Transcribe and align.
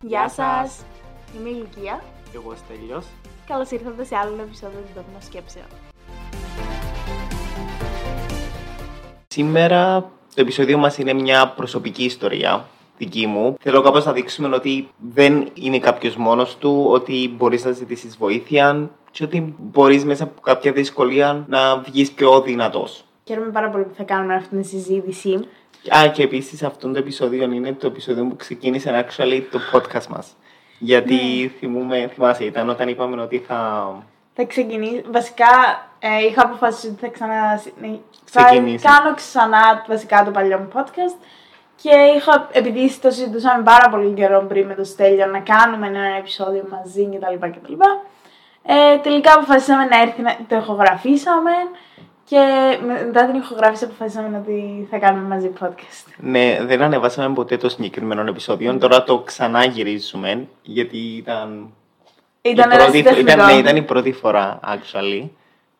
Γεια 0.00 0.28
σας, 0.28 0.84
είμαι 1.36 1.48
η 1.48 1.52
Λουκία. 1.52 2.02
Εγώ 2.34 2.54
Στέλιος. 2.54 3.06
Καλώς 3.46 3.70
ήρθατε 3.70 4.04
σε 4.04 4.16
άλλο 4.16 4.42
επεισόδιο 4.42 4.78
του 4.78 4.88
Δόγμα 4.94 5.20
Σκέψεων. 5.20 5.64
Σήμερα 9.26 10.00
το 10.34 10.40
επεισόδιο 10.40 10.78
μας 10.78 10.98
είναι 10.98 11.12
μια 11.12 11.48
προσωπική 11.48 12.04
ιστορία 12.04 12.64
δική 12.98 13.26
μου. 13.26 13.56
Θέλω 13.60 13.80
κάπως 13.80 14.04
να 14.04 14.12
δείξουμε 14.12 14.56
ότι 14.56 14.88
δεν 15.12 15.48
είναι 15.54 15.78
κάποιος 15.78 16.16
μόνος 16.16 16.56
του, 16.56 16.86
ότι 16.88 17.34
μπορείς 17.36 17.64
να 17.64 17.70
ζητήσεις 17.70 18.16
βοήθεια 18.16 18.90
και 19.10 19.24
ότι 19.24 19.54
μπορείς 19.58 20.04
μέσα 20.04 20.24
από 20.24 20.40
κάποια 20.40 20.72
δυσκολία 20.72 21.44
να 21.48 21.78
βγεις 21.78 22.12
πιο 22.12 22.40
δυνατός. 22.40 23.04
Χαίρομαι 23.26 23.50
πάρα 23.50 23.70
πολύ 23.70 23.84
που 23.84 23.94
θα 23.94 24.02
κάνουμε 24.02 24.34
αυτή 24.34 24.56
τη 24.56 24.66
συζήτηση. 24.66 25.48
Α, 25.88 26.08
και 26.08 26.22
επίσης 26.22 26.62
αυτό 26.62 26.90
το 26.92 26.98
επεισόδιο 26.98 27.44
είναι 27.52 27.72
το 27.72 27.86
επεισόδιο 27.86 28.24
που 28.24 28.36
ξεκίνησε 28.36 29.06
actually 29.08 29.42
το 29.50 29.58
podcast 29.72 30.06
μας. 30.06 30.36
Γιατί 30.78 31.52
θυμούμε, 31.58 32.10
θυμάσαι, 32.14 32.44
ήταν 32.44 32.68
όταν 32.68 32.88
είπαμε 32.88 33.22
ότι 33.22 33.38
θα 33.38 33.88
Θα 34.34 34.44
ξεκινήσει. 34.44 35.04
Βασικά 35.10 35.46
ε, 35.98 36.24
είχα 36.24 36.42
αποφασίσει 36.42 36.86
ότι 36.88 37.00
θα 37.00 37.08
ξανα. 37.08 37.62
ναι, 37.80 37.88
Θα 38.24 38.44
Ξεκινήσει. 38.44 38.84
κάνω 38.84 39.14
ξανά 39.14 39.84
βασικά 39.88 40.24
το 40.24 40.30
παλιό 40.30 40.58
μου 40.58 40.68
podcast. 40.74 41.24
Και 41.82 41.90
είχα, 42.16 42.48
επειδή 42.52 42.98
το 43.00 43.10
συζητούσαμε 43.10 43.62
πάρα 43.62 43.88
πολύ 43.90 44.12
καιρό 44.12 44.44
πριν 44.48 44.66
με 44.66 44.74
το 44.74 44.84
Στέλιο 44.84 45.26
να 45.26 45.38
κάνουμε 45.38 45.86
ένα 45.86 46.16
επεισόδιο 46.18 46.64
μαζί 46.70 47.08
κτλ. 47.08 47.46
κτλ. 47.48 47.72
Ε, 48.66 48.98
τελικά 48.98 49.32
αποφασίσαμε 49.32 49.84
να 49.84 50.00
έρθει, 50.00 50.22
να, 50.22 50.36
το 50.48 50.56
ηχογραφήσαμε 50.56 51.50
και 52.24 52.38
με- 52.86 53.04
μετά 53.06 53.26
την 53.26 53.34
ηχογράφηση 53.40 53.84
αποφασίσαμε 53.84 54.36
ότι 54.38 54.86
θα 54.90 54.98
κάνουμε 54.98 55.28
μαζί 55.28 55.50
podcast. 55.60 56.12
Ναι, 56.16 56.58
δεν 56.62 56.82
ανεβάσαμε 56.82 57.34
ποτέ 57.34 57.56
το 57.56 57.68
συγκεκριμένο 57.68 58.20
επεισόδιο. 58.28 58.78
Τώρα 58.78 59.02
το 59.02 59.18
ξανά 59.18 59.64
γυρίζουμε, 59.64 60.46
γιατί 60.62 60.96
ήταν. 60.98 61.72
Ήταν 62.42 62.70
η 62.70 62.74
ένας 62.74 62.84
πρώτη, 62.84 63.02
τεχνικό. 63.02 63.32
ήταν, 63.32 63.46
ναι, 63.46 63.52
ήταν 63.52 63.76
η 63.76 63.82
πρώτη 63.82 64.12
φορά, 64.12 64.60
actually. 64.62 65.28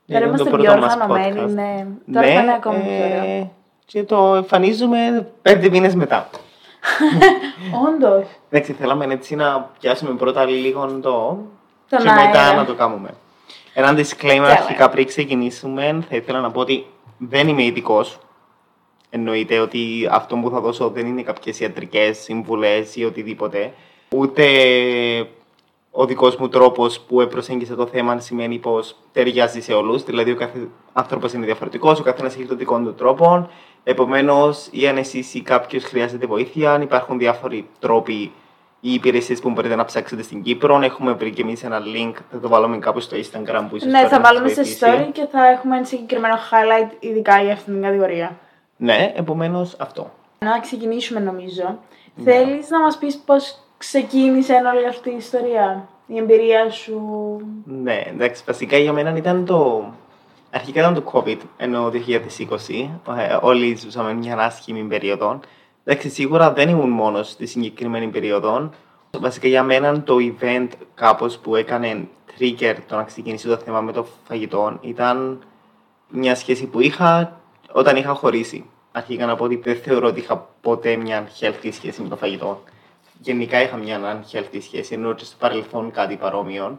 Ναι, 0.07 0.19
Τώρα 0.19 0.25
ήταν 0.25 0.29
είμαστε 0.29 0.51
το 0.51 0.57
πιο 0.57 0.65
πρώτο 0.65 0.81
μας 0.87 0.95
οργανωμένοι, 0.95 1.41
podcast. 1.41 1.49
ναι. 1.55 1.87
Τώρα 2.15 2.27
θα 2.27 2.41
είναι 2.41 2.53
ακόμα 2.53 2.79
πιο 2.79 2.93
ωραίο. 3.05 3.25
ε, 3.31 3.51
Και 3.87 4.03
το 4.03 4.35
εμφανίζουμε 4.35 5.29
πέντε 5.43 5.69
μήνες 5.69 5.95
μετά. 5.95 6.29
Όντως. 7.89 8.25
Εντάξει, 8.51 8.73
θέλαμε 8.73 9.05
έτσι 9.11 9.35
να 9.35 9.71
πιάσουμε 9.81 10.15
πρώτα 10.15 10.45
λίγο 10.45 10.87
το. 10.87 11.39
Τον 11.89 11.99
και 11.99 12.05
μετά 12.05 12.41
αέρα. 12.41 12.55
να 12.55 12.65
το 12.65 12.75
κάνουμε. 12.75 13.11
Ένα 13.77 13.93
disclaimer 13.93 14.19
Τέλεια. 14.19 14.51
αρχικά 14.51 14.89
πριν 14.91 15.07
ξεκινήσουμε, 15.07 16.05
θα 16.09 16.17
ήθελα 16.17 16.41
να 16.41 16.51
πω 16.51 16.61
ότι 16.61 16.87
δεν 17.19 17.49
είμαι 17.49 17.65
ειδικός. 17.65 18.19
Εννοείται 19.11 19.59
ότι 19.59 20.09
αυτό 20.11 20.37
που 20.37 20.51
θα 20.51 20.61
δώσω 20.61 20.89
δεν 20.89 21.07
είναι 21.07 21.23
κάποιες 21.23 21.61
ιατρικές 21.61 22.19
συμβουλές 22.19 22.97
ή 22.97 23.05
οτιδήποτε. 23.05 23.73
Ούτε 24.11 24.45
ο 25.91 26.07
δικός 26.07 26.37
μου 26.37 26.49
τρόπος 26.49 27.01
που 27.01 27.27
προσέγγισα 27.31 27.75
το 27.75 27.87
θέμα 27.87 28.19
σημαίνει 28.19 28.59
πως 28.59 28.97
ταιριάζει 29.13 29.61
σε 29.61 29.73
όλους. 29.73 30.05
Δηλαδή, 30.05 30.31
ο 30.31 30.37
κάθε 30.37 30.69
άνθρωπος 30.93 31.33
είναι 31.33 31.45
διαφορετικός, 31.45 32.01
ο 32.01 32.03
καθένας 32.03 32.35
έχει 32.35 32.45
τον 32.45 32.59
δικό 32.59 32.79
του 32.79 32.95
τρόπο. 32.95 33.51
Επομένως, 33.85 34.69
ή 34.71 34.89
αν 34.89 34.97
εσεί 34.97 35.25
ή 35.33 35.41
κάποιος 35.41 35.85
χρειάζεται 35.85 36.27
βοήθεια, 36.27 36.79
υπάρχουν 36.83 37.19
διάφοροι 37.19 37.69
τρόποι 37.79 38.33
ή 38.87 38.93
υπηρεσίες 38.93 39.41
που 39.41 39.51
μπορείτε 39.51 39.75
να 39.75 39.85
ψάξετε 39.85 40.23
στην 40.23 40.43
Κύπρο. 40.43 40.81
Έχουμε 40.83 41.13
βρει 41.13 41.31
και 41.31 41.43
εμείς 41.43 41.65
ένα 41.65 41.81
link, 41.81 42.13
θα 42.31 42.39
το 42.41 42.49
βάλουμε 42.49 42.79
κάπου 42.79 43.01
στο 43.01 43.17
Instagram 43.17 43.67
που 43.69 43.77
ίσω 43.77 43.87
Ναι, 43.87 44.09
θα 44.09 44.21
βάλουμε 44.21 44.49
σε 44.49 44.63
story 44.63 45.09
και 45.13 45.27
θα 45.31 45.47
έχουμε 45.47 45.77
ένα 45.77 45.85
συγκεκριμένο 45.85 46.35
highlight 46.35 46.91
ειδικά 47.01 47.43
για 47.43 47.53
αυτήν 47.53 47.73
την 47.73 47.83
κατηγορία. 47.83 48.37
Ναι, 48.77 49.13
επομένως 49.17 49.77
αυτό. 49.79 50.11
Να 50.39 50.59
ξεκινήσουμε 50.61 51.21
νομίζω. 51.21 51.79
Ναι. 52.15 52.33
Θέλεις 52.33 52.69
να 52.69 52.81
μας 52.81 52.99
πεις 52.99 53.17
πώς 53.17 53.59
ξεκίνησε 53.79 54.53
όλη 54.75 54.87
αυτή 54.87 55.11
η 55.11 55.17
ιστορία, 55.17 55.89
η 56.07 56.19
εμπειρία 56.19 56.71
σου; 56.71 57.01
Ναι, 57.65 58.03
εντάξει, 58.07 58.43
βασικά 58.47 58.77
για 58.77 58.93
μένα 58.93 59.17
ήταν 59.17 59.45
το. 59.45 59.85
Αρχικά 60.51 60.81
ήταν 60.81 60.95
το 60.95 61.03
COVID, 61.13 61.39
ενώ 61.57 61.91
το 61.91 61.91
2020. 61.91 62.91
Ε, 63.19 63.39
όλοι 63.41 63.77
ζούσαμε 63.77 64.13
μια 64.13 64.39
άσχημη 64.39 64.83
περίοδο. 64.83 65.41
Εντάξει, 65.85 66.09
σίγουρα 66.09 66.53
δεν 66.53 66.69
ήμουν 66.69 66.91
μόνος 66.91 67.31
στη 67.31 67.47
συγκεκριμένη 67.47 68.07
περίοδο. 68.07 68.71
Βασικά 69.21 69.49
για 69.49 69.63
μένα 69.63 70.03
το 70.03 70.17
event 70.21 70.69
κάπως 70.95 71.39
που 71.39 71.57
έκανε 71.57 72.09
trigger 72.39 72.75
το 72.89 72.97
να 72.97 73.03
ξεκινήσει 73.03 73.49
το 73.49 73.57
θέμα 73.57 73.81
με 73.81 73.93
το 73.93 74.07
φαγητό 74.29 74.79
ήταν 74.81 75.45
μια 76.09 76.35
σχέση 76.35 76.67
που 76.67 76.81
είχα 76.81 77.41
όταν 77.73 77.97
είχα 77.97 78.15
χωρίσει. 78.15 78.65
Αρχικά 78.93 79.27
να 79.27 79.37
πω 79.37 79.45
ότι 79.45 79.57
δεν 79.57 79.77
θεωρώ 79.77 80.07
ότι 80.07 80.21
είχα 80.21 80.49
ποτέ 80.61 80.97
μια 80.97 81.29
healthy 81.41 81.69
σχέση 81.73 82.03
με 82.03 82.09
το 82.09 82.17
φαγητό. 82.17 82.63
Γενικά 83.21 83.63
είχα 83.63 83.77
μια 83.77 84.01
unhealthy 84.01 84.59
σχέση, 84.61 84.95
ενώ 84.95 85.15
και 85.15 85.25
στο 85.25 85.37
παρελθόν 85.39 85.91
κάτι 85.91 86.17
παρόμοιο. 86.17 86.79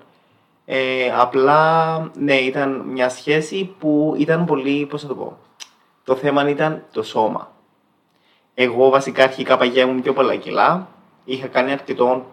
Ε, 0.66 1.12
απλά, 1.18 2.12
ναι, 2.16 2.36
ήταν 2.36 2.82
μια 2.86 3.10
σχέση 3.10 3.76
που 3.80 4.16
ήταν 4.18 4.46
πολύ, 4.46 4.86
πώς 4.86 5.02
θα 5.02 5.08
το 5.08 5.16
πω, 5.16 5.38
το 6.04 6.16
θέμα 6.16 6.50
ήταν 6.50 6.84
το 6.92 7.04
σώμα. 7.04 7.52
Εγώ 8.54 8.90
βασικά 8.90 9.24
αρχικά 9.24 9.58
παγιά 9.58 9.84
ήμουν 9.84 10.02
πιο 10.02 10.14
πολλά 10.14 10.36
κιλά, 10.36 10.88
είχα 11.26 11.48
κάνει 11.48 11.72
αρκετών 11.72 12.24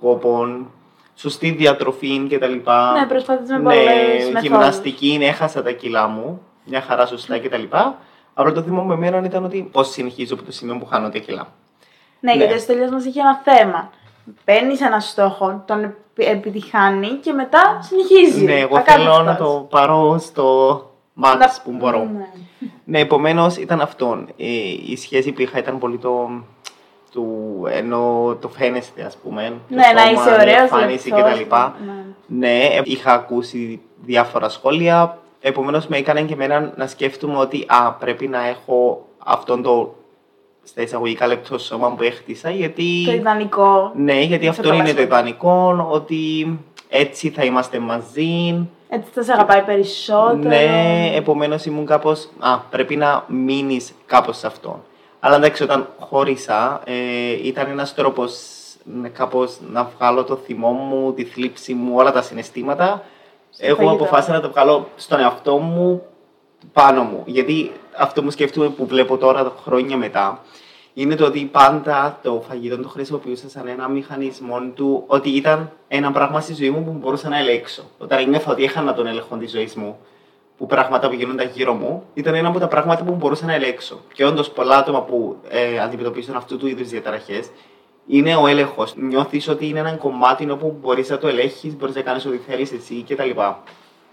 κόπων, 0.00 0.70
σωστή 1.14 1.50
διατροφή 1.50 2.26
κτλ. 2.30 2.52
Ναι, 2.52 3.06
προσπαθείς 3.08 3.50
με 3.50 3.58
πολλές 3.60 3.84
μεθόδους. 4.18 4.40
γυμναστική, 4.42 5.18
έχασα 5.22 5.62
τα 5.62 5.70
κιλά 5.70 6.06
μου, 6.08 6.42
μια 6.64 6.80
χαρά 6.80 7.06
σωστά 7.06 7.38
κτλ. 7.38 7.62
Απλά 8.34 8.52
το 8.52 8.62
θέμα 8.62 8.82
με 8.82 8.94
εμένα 8.94 9.22
ήταν 9.24 9.44
ότι 9.44 9.68
πώς 9.72 9.90
συνεχίζω 9.90 10.34
από 10.34 10.42
το 10.42 10.52
σημείο 10.52 10.76
που 10.78 10.86
χάνω 10.86 11.08
τα 11.08 11.18
κιλά. 11.18 11.46
Ναι, 12.20 12.32
Ναι. 12.32 12.38
γιατί 12.38 12.54
ο 12.54 12.58
Στέλιος 12.58 12.90
μας 12.90 13.04
είχε 13.04 13.20
ένα 13.20 13.40
θέμα. 13.44 13.90
Παίρνεις 14.44 14.80
ένα 14.80 15.00
στόχο, 15.00 15.62
τον 15.66 15.84
επι- 15.84 16.28
επιτυχάνει 16.28 17.08
και 17.08 17.32
μετά 17.32 17.78
συνεχίζει. 17.82 18.44
Ναι, 18.44 18.58
εγώ 18.58 18.76
Ακάθεκτος. 18.76 19.14
θέλω 19.16 19.24
να 19.24 19.36
το 19.36 19.66
πάρω 19.70 20.18
στο 20.18 20.76
max 21.24 21.36
Να- 21.38 21.52
που 21.64 21.70
μπορώ. 21.72 21.98
Ναι. 21.98 22.26
Ναι, 22.84 22.98
επομένως 22.98 23.56
ήταν 23.56 23.80
αυτό. 23.80 24.24
Ε, 24.36 24.46
η 24.86 24.96
σχέση 24.96 25.32
που 25.32 25.42
είχα 25.42 25.58
ήταν 25.58 25.78
πολύ 25.78 25.98
το. 25.98 26.30
Του 27.12 27.62
ενώ 27.70 28.36
το 28.40 28.48
φαίνεστε, 28.48 29.02
ας 29.02 29.16
πούμε. 29.16 29.52
το 29.68 29.74
Ναι, 29.74 29.82
να 29.94 30.00
σώμα, 30.00 30.10
είσαι 30.10 30.30
η 30.30 30.32
ωραίος, 30.40 30.60
εμφάνιση 30.60 31.08
λεπτός, 31.08 31.32
κτλ. 31.32 31.54
ναι. 31.86 31.92
Ναι, 32.48 32.64
ε, 32.64 32.80
είχα 32.84 33.12
ακούσει 33.12 33.80
διάφορα 34.04 34.48
σχόλια. 34.48 35.18
Επομένως 35.40 35.86
με 35.86 35.96
έκαναν 35.96 36.26
και 36.26 36.32
εμένα 36.32 36.72
να 36.76 36.86
σκέφτομαι 36.86 37.36
ότι 37.38 37.64
α, 37.66 37.92
πρέπει 37.92 38.28
να 38.28 38.46
έχω 38.46 39.06
αυτόν 39.18 39.62
το 39.62 39.94
στα 40.64 40.82
εισαγωγικά 40.82 41.26
λεπτό 41.26 41.58
σώμα 41.58 41.90
που 41.92 42.02
έχτισα, 42.02 42.50
γιατί. 42.50 43.02
Το 43.06 43.12
ιδανικό. 43.12 43.92
Ναι, 43.96 44.20
γιατί 44.20 44.44
Σε 44.44 44.50
αυτό 44.50 44.62
πολλά 44.62 44.74
είναι 44.74 44.82
το 44.84 44.88
σχόλια. 44.90 45.06
ιδανικό, 45.18 45.86
ότι 45.90 46.58
έτσι 46.88 47.30
θα 47.30 47.44
είμαστε 47.44 47.78
μαζί, 47.78 48.66
Έτσι 48.88 49.10
θα 49.14 49.22
σε 49.22 49.32
αγαπάει 49.32 49.62
περισσότερο. 49.62 50.36
ναι, 50.48 51.10
επομένως 51.14 51.64
ήμουν 51.64 51.86
κάπως. 51.86 52.28
Α, 52.38 52.58
πρέπει 52.58 52.96
να 52.96 53.24
μείνεις 53.28 53.92
κάπως 54.06 54.36
σε 54.38 54.46
αυτό. 54.46 54.82
Αλλά 55.20 55.36
εντάξει, 55.36 55.62
όταν 55.62 55.88
χώρισα, 55.98 56.80
ε, 56.84 57.46
ήταν 57.46 57.70
ένας 57.70 57.94
τρόπος 57.94 58.40
κάπως 59.12 59.58
να 59.70 59.90
βγάλω 59.96 60.24
το 60.24 60.36
θυμό 60.36 60.70
μου, 60.72 61.12
τη 61.12 61.24
θλίψη 61.24 61.74
μου, 61.74 61.92
όλα 61.96 62.12
τα 62.12 62.22
συναισθήματα. 62.22 63.04
Εγώ 63.58 63.76
φαγητό. 63.76 63.94
αποφάσισα 63.94 64.32
να 64.32 64.40
το 64.40 64.50
βγάλω 64.50 64.88
στον 64.96 65.20
εαυτό 65.20 65.56
μου 65.56 66.02
πάνω 66.72 67.02
μου. 67.02 67.22
Γιατί 67.26 67.72
αυτό 67.96 68.22
που 68.22 68.30
σκέφτομαι 68.30 68.68
που 68.68 68.86
βλέπω 68.86 69.16
τώρα 69.16 69.52
χρόνια 69.64 69.96
μετά 69.96 70.42
είναι 70.94 71.14
το 71.14 71.24
ότι 71.24 71.44
πάντα 71.52 72.18
το 72.22 72.44
φαγητό 72.48 72.78
το 72.78 72.88
χρησιμοποιούσα 72.88 73.48
σαν 73.48 73.68
ένα 73.68 73.88
μηχανισμό 73.88 74.60
του 74.74 75.04
ότι 75.06 75.30
ήταν 75.30 75.72
ένα 75.88 76.12
πράγμα 76.12 76.40
στη 76.40 76.54
ζωή 76.54 76.70
μου 76.70 76.84
που 76.84 76.90
μπορούσα 76.90 77.28
να 77.28 77.38
ελέγξω. 77.38 77.82
Όταν 77.98 78.18
ένιωθα 78.18 78.52
ότι 78.52 78.64
έχανα 78.64 78.94
τον 78.94 79.06
έλεγχο 79.06 79.36
της 79.36 79.50
ζωής 79.50 79.74
μου, 79.74 79.98
που 80.58 80.66
πράγματα 80.66 81.08
που 81.08 81.14
γίνονταν 81.14 81.50
γύρω 81.54 81.72
μου, 81.74 82.02
ήταν 82.14 82.34
ένα 82.34 82.48
από 82.48 82.58
τα 82.58 82.68
πράγματα 82.68 83.04
που 83.04 83.12
μπορούσα 83.12 83.46
να 83.46 83.54
ελέγξω. 83.54 84.00
Και 84.12 84.24
όντως 84.24 84.50
πολλά 84.50 84.76
άτομα 84.76 85.02
που 85.02 85.36
ε, 85.48 85.78
αντιμετωπίζουν 85.80 86.36
αυτού 86.36 86.56
του 86.56 86.66
είδους 86.66 86.88
διαταραχές 86.88 87.50
είναι 88.06 88.36
ο 88.36 88.46
έλεγχος. 88.46 88.94
Νιώθεις 88.96 89.48
ότι 89.48 89.68
είναι 89.68 89.78
ένα 89.78 89.92
κομμάτι 89.92 90.50
όπου 90.50 90.76
μπορείς 90.80 91.08
να 91.08 91.18
το 91.18 91.28
ελέγχεις, 91.28 91.76
μπορείς 91.76 91.94
να 91.94 92.00
κάνεις 92.00 92.26
ό,τι 92.26 92.36
θέλεις 92.36 92.72
εσύ 92.72 93.04
κτλ. 93.08 93.30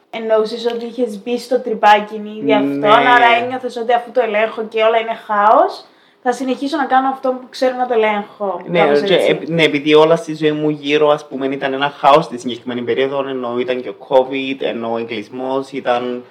Εννοούσες 0.10 0.66
ότι 0.66 0.86
είχες 0.86 1.20
μπει 1.24 1.38
στο 1.40 1.60
τρυπάκι 1.62 2.16
ήδη 2.40 2.54
αυτό, 2.54 2.68
Ναι. 2.68 2.88
άρα 2.88 3.26
ένιωθες 3.44 3.78
ότι 3.78 3.94
αφού 3.94 4.12
το 4.12 4.22
ελέγχω 4.22 4.64
και 4.64 4.84
όλα 4.84 4.98
είναι 5.00 5.16
χάος, 5.26 5.86
θα 6.24 6.32
συνεχίσω 6.32 6.78
να 6.78 6.86
κάνω 6.86 7.08
αυτό 7.10 7.30
που 7.30 7.48
ξέρω 7.50 7.76
να 7.76 7.88
το 7.88 7.94
ελέγχω. 7.94 8.62
Ναι, 8.68 8.80
Κάπως 8.80 9.02
και, 9.02 9.14
έτσι. 9.14 9.40
ε, 9.50 9.54
ναι, 9.54 9.64
επειδή 9.64 9.94
όλα 9.94 10.16
στη 10.16 10.36
ζωή 10.36 10.52
μου 10.52 10.70
γύρω, 10.70 11.10
ας 11.10 11.28
πούμε, 11.28 11.46
ήταν 11.46 11.74
ένα 11.74 11.90
χάος 11.98 12.26
στη 12.26 12.38
συγκεκριμένη 12.38 12.82
περίοδο, 12.82 13.28
ενώ 13.28 13.60
ήταν 13.60 13.82
και 13.82 13.90
ο 13.90 13.96
COVID, 14.08 14.56
ενώ 14.60 14.92
ο 14.94 14.98
εγκλισμός, 14.98 15.72
ήταν 15.72 16.24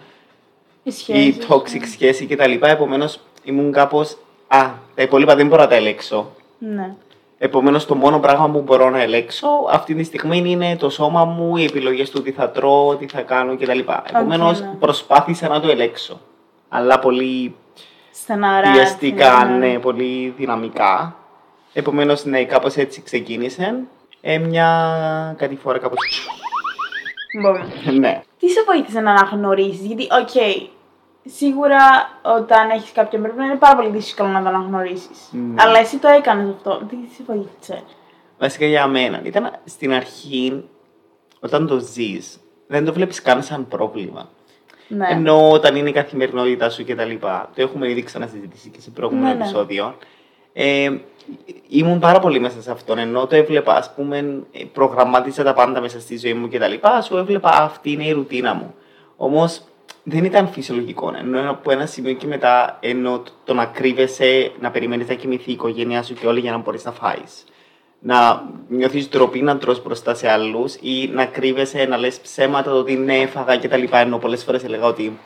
Οι 0.86 0.90
η 0.90 0.92
σχέσεις, 0.92 1.46
toxic 1.48 1.82
σχέση 1.92 2.26
κτλ. 2.26 2.52
Επομένως, 2.60 3.20
ήμουν 3.44 3.72
κάπως, 3.72 4.16
α, 4.46 4.70
τα 4.94 5.02
υπόλοιπα 5.02 5.36
δεν 5.36 5.46
μπορώ 5.46 5.62
να 5.62 5.68
τα 5.68 5.74
ελέγξω. 5.74 6.30
Ναι. 6.58 6.94
Επομένως, 7.38 7.86
το 7.86 7.94
μόνο 7.94 8.18
πράγμα 8.18 8.50
που 8.50 8.60
μπορώ 8.60 8.90
να 8.90 9.02
ελέγξω 9.02 9.48
αυτή 9.70 9.94
τη 9.94 10.02
στιγμή 10.02 10.42
είναι 10.50 10.76
το 10.76 10.90
σώμα 10.90 11.24
μου, 11.24 11.56
οι 11.56 11.64
επιλογές 11.64 12.10
του 12.10 12.22
τι 12.22 12.32
θα 12.32 12.50
τρώω, 12.50 12.96
τι 12.96 13.06
θα 13.06 13.20
κάνω 13.20 13.56
κτλ. 13.56 13.78
Επομένως, 14.08 14.60
ναι. 14.60 14.70
προσπάθησα 14.78 15.48
να 15.48 15.60
το 15.60 15.70
ελέγξω. 15.70 16.20
Αλλά 16.68 16.98
πολύ 16.98 17.54
Στεναρά. 18.12 18.72
πιεστικά, 18.72 19.44
ναι. 19.44 19.66
ναι, 19.66 19.78
πολύ 19.78 20.34
δυναμικά. 20.36 21.16
Επομένως, 21.72 22.24
ναι, 22.24 22.44
κάπως 22.44 22.74
έτσι 22.74 23.02
ξεκίνησε. 23.02 23.74
Ε, 24.20 24.38
μια 24.38 25.34
κάτι 25.38 25.56
φορά 25.56 25.78
κάπως... 25.78 26.28
Μπορούμε. 27.42 27.66
ναι. 27.98 28.22
Τι 28.38 28.48
σε 28.48 28.62
βοήθησε 28.66 29.00
να 29.00 29.10
αναγνωρίσεις, 29.10 29.86
Γιατί, 29.86 30.02
οκ, 30.02 30.34
σίγουρα 31.24 31.78
όταν 32.22 32.70
έχεις 32.70 32.92
κάποιο 32.92 33.18
πρόβλημα 33.18 33.44
είναι 33.44 33.56
πάρα 33.56 33.76
πολύ 33.76 33.88
δύσκολο 33.88 34.28
να 34.28 34.42
το 34.42 34.48
αναγνωρίσεις. 34.48 35.28
Ναι. 35.30 35.62
Αλλά 35.62 35.78
εσύ 35.78 35.98
το 35.98 36.08
έκανες 36.08 36.54
αυτό. 36.54 36.82
Τι 36.88 36.96
σε 37.16 37.22
βοήθησε; 37.26 37.82
Βασικά 38.38 38.66
για 38.66 38.86
μένα 38.86 39.20
ήταν 39.22 39.50
στην 39.64 39.92
αρχή, 39.92 40.64
όταν 41.40 41.66
το 41.66 41.78
ζεις, 41.78 42.40
δεν 42.66 42.84
το 42.84 42.92
βλέπεις 42.92 43.22
καν 43.22 43.42
σαν 43.42 43.68
πρόβλημα. 43.68 44.28
Ναι. 44.88 45.06
Ενώ 45.10 45.50
όταν 45.50 45.76
είναι 45.76 45.88
η 45.88 45.92
καθημερινότητά 45.92 46.70
σου 46.70 46.84
και 46.84 46.94
τα 46.94 47.04
λοιπά, 47.04 47.50
το 47.54 47.62
έχουμε 47.62 47.90
ήδη 47.90 48.02
ξανασυζητήσει 48.02 48.68
και 48.68 48.80
σε 48.80 48.90
προηγούμενο 48.90 49.26
Ναι, 49.26 49.34
ναι. 49.34 49.40
επεισόδιο, 49.40 49.94
ε, 50.52 50.90
ήμουν 51.68 51.98
πάρα 51.98 52.18
πολύ 52.18 52.38
μέσα 52.40 52.62
σε 52.62 52.70
αυτόν, 52.70 52.98
ενώ 52.98 53.26
το 53.26 53.36
έβλεπα, 53.36 53.74
ας 53.74 53.94
πούμε, 53.94 54.16
ε, 54.52 54.64
προγραμμάτισα 54.72 55.42
τα 55.42 55.54
πάντα 55.54 55.80
μέσα 55.80 56.00
στη 56.00 56.18
ζωή 56.18 56.34
μου 56.34 56.48
και 56.48 56.58
τα 56.58 56.68
λοιπά, 56.68 57.00
σου 57.00 57.16
έβλεπα 57.16 57.50
αυτή 57.50 57.90
είναι 57.92 58.04
η 58.04 58.12
ρουτίνα 58.12 58.54
μου. 58.54 58.74
Όμως 59.16 59.62
δεν 60.04 60.24
ήταν 60.24 60.48
φυσιολογικό, 60.48 61.12
ενώ 61.18 61.50
από 61.50 61.70
ένα 61.70 61.86
σημείο 61.86 62.12
και 62.12 62.26
μετά, 62.26 62.76
ενώ 62.80 63.18
το- 63.18 63.32
το 63.44 63.54
να 63.54 63.64
κρύβεσαι, 63.64 64.52
να 64.60 64.70
περιμένεις 64.70 65.08
να 65.08 65.14
κοιμηθεί 65.14 65.50
η 65.50 65.52
οικογένειά 65.52 66.02
σου 66.02 66.14
και 66.14 66.26
όλοι 66.26 66.40
για 66.40 66.50
να 66.50 66.58
μπορείς 66.58 66.84
να 66.84 66.92
φάεις. 66.92 67.44
Να 67.98 68.42
νιώθεις 68.68 69.08
ντροπή 69.08 69.42
να 69.42 69.58
τρως 69.58 69.82
μπροστά 69.82 70.14
σε 70.14 70.30
άλλους 70.30 70.74
ή 70.80 71.08
να 71.12 71.24
κρύβεσαι, 71.24 71.84
να 71.84 71.96
λες 71.96 72.20
ψέματα 72.20 72.70
το 72.70 72.76
ότι 72.76 72.94
ναι 72.94 73.16
έφαγα 73.16 73.56
και 73.56 73.68
τα 73.68 73.76
λοιπά, 73.76 73.98
ενώ 73.98 74.18
πολλές 74.18 74.44
φορές 74.44 74.64
έλεγα 74.64 74.86
ότι 74.86 75.18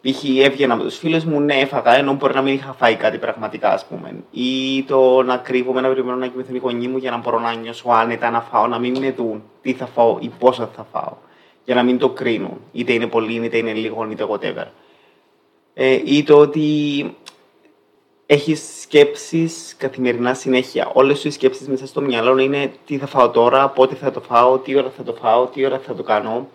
π.χ. 0.00 0.24
έβγαινα 0.38 0.76
με 0.76 0.82
τους 0.82 0.96
φίλους 0.98 1.24
μου, 1.24 1.40
ναι, 1.40 1.54
έφαγα, 1.54 1.94
ενώ 1.96 2.12
μπορεί 2.12 2.34
να 2.34 2.42
μην 2.42 2.54
είχα 2.54 2.72
φάει 2.72 2.94
κάτι 2.94 3.18
πραγματικά, 3.18 3.72
ας 3.72 3.86
πούμε. 3.86 4.14
Ή 4.30 4.82
το 4.82 5.22
να 5.22 5.36
κρύβομαι, 5.36 5.80
να 5.80 5.88
περιμένω 5.88 6.16
να 6.16 6.26
κοιμηθούν 6.26 6.54
οι 6.54 6.58
γονείς 6.58 6.88
μου 6.88 6.96
για 6.96 7.10
να 7.10 7.16
μπορώ 7.16 7.38
να 7.38 7.54
νιώσω 7.54 7.88
άνετα 7.90 8.30
να 8.30 8.40
φάω, 8.40 8.66
να 8.66 8.78
μην 8.78 8.98
με 8.98 9.10
δουν 9.12 9.42
τι 9.62 9.72
θα 9.72 9.86
φάω 9.86 10.16
ή 10.20 10.30
πόσο 10.38 10.68
θα 10.76 10.86
φάω. 10.92 11.12
Για 11.68 11.76
να 11.76 11.82
μην 11.82 11.98
το 11.98 12.08
κρίνουν. 12.08 12.60
Είτε 12.72 12.92
είναι 12.92 13.06
πολύ, 13.06 13.44
είτε 13.44 13.56
είναι 13.56 13.72
λίγο, 13.72 14.08
είτε 14.10 14.26
whatever. 14.30 14.66
Ε, 15.74 16.00
ή 16.04 16.22
το 16.22 16.38
ότι 16.38 17.16
έχεις 18.26 18.80
σκέψεις 18.80 19.74
καθημερινά 19.78 20.34
συνέχεια. 20.34 20.90
Όλες 20.92 21.18
σου 21.18 21.28
οι 21.28 21.30
σκέψεις 21.30 21.68
μέσα 21.68 21.86
στο 21.86 22.00
μυαλό 22.00 22.38
είναι 22.38 22.72
τι 22.86 22.98
θα 22.98 23.06
φάω 23.06 23.30
τώρα, 23.30 23.68
πότε 23.68 23.94
θα 23.94 24.10
το 24.10 24.20
φάω, 24.20 24.58
τι 24.58 24.76
ώρα 24.76 24.90
θα 24.96 25.02
το 25.02 25.12
φάω, 25.12 25.46
τι 25.46 25.66
ώρα 25.66 25.78
θα 25.78 25.94
το 25.94 26.02
κάνω. 26.02 26.48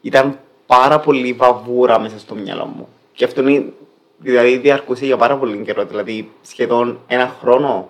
Ήταν 0.00 0.38
πάρα 0.66 1.00
πολύ 1.00 1.32
βαβούρα 1.32 2.00
μέσα 2.00 2.18
στο 2.18 2.34
μυαλό 2.34 2.64
μου. 2.64 2.88
Και 3.12 3.24
αυτό 3.24 3.48
είναι, 3.48 3.72
δηλαδή 4.18 4.56
διαρκούσε 4.56 5.04
για 5.04 5.16
πάρα 5.16 5.36
πολύ 5.36 5.62
καιρό, 5.64 5.84
δηλαδή 5.84 6.30
σχεδόν 6.42 7.00
ένα 7.06 7.36
χρόνο. 7.40 7.88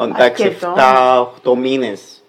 Εντάξει, 0.00 0.42
Αρκετό. 0.42 0.74
7-8 1.54 1.56
μήνες. 1.56 2.22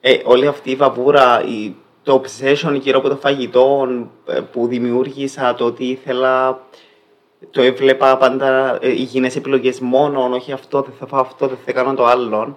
Ε, 0.00 0.18
όλη 0.24 0.46
αυτή 0.46 0.70
η 0.70 0.76
βαβούρα, 0.76 1.44
η, 1.44 1.74
το 2.02 2.22
obsession 2.22 2.78
γύρω 2.80 2.98
από 2.98 3.08
το 3.08 3.16
φαγητό 3.16 3.88
ε, 4.26 4.40
που 4.40 4.66
δημιούργησα, 4.66 5.54
το 5.54 5.64
ότι 5.64 5.84
ήθελα, 5.84 6.60
το 7.50 7.62
έβλεπα 7.62 8.16
πάντα 8.16 8.78
ε, 8.80 8.88
υγιεινές 8.90 9.36
επιλογές 9.36 9.80
μόνο, 9.80 10.28
όχι 10.32 10.52
αυτό, 10.52 10.82
δεν 10.82 10.92
θα 10.98 11.06
φάω 11.06 11.20
αυτό, 11.20 11.46
δεν 11.46 11.58
θα 11.64 11.72
κάνω 11.72 11.94
το 11.94 12.06
άλλο. 12.06 12.56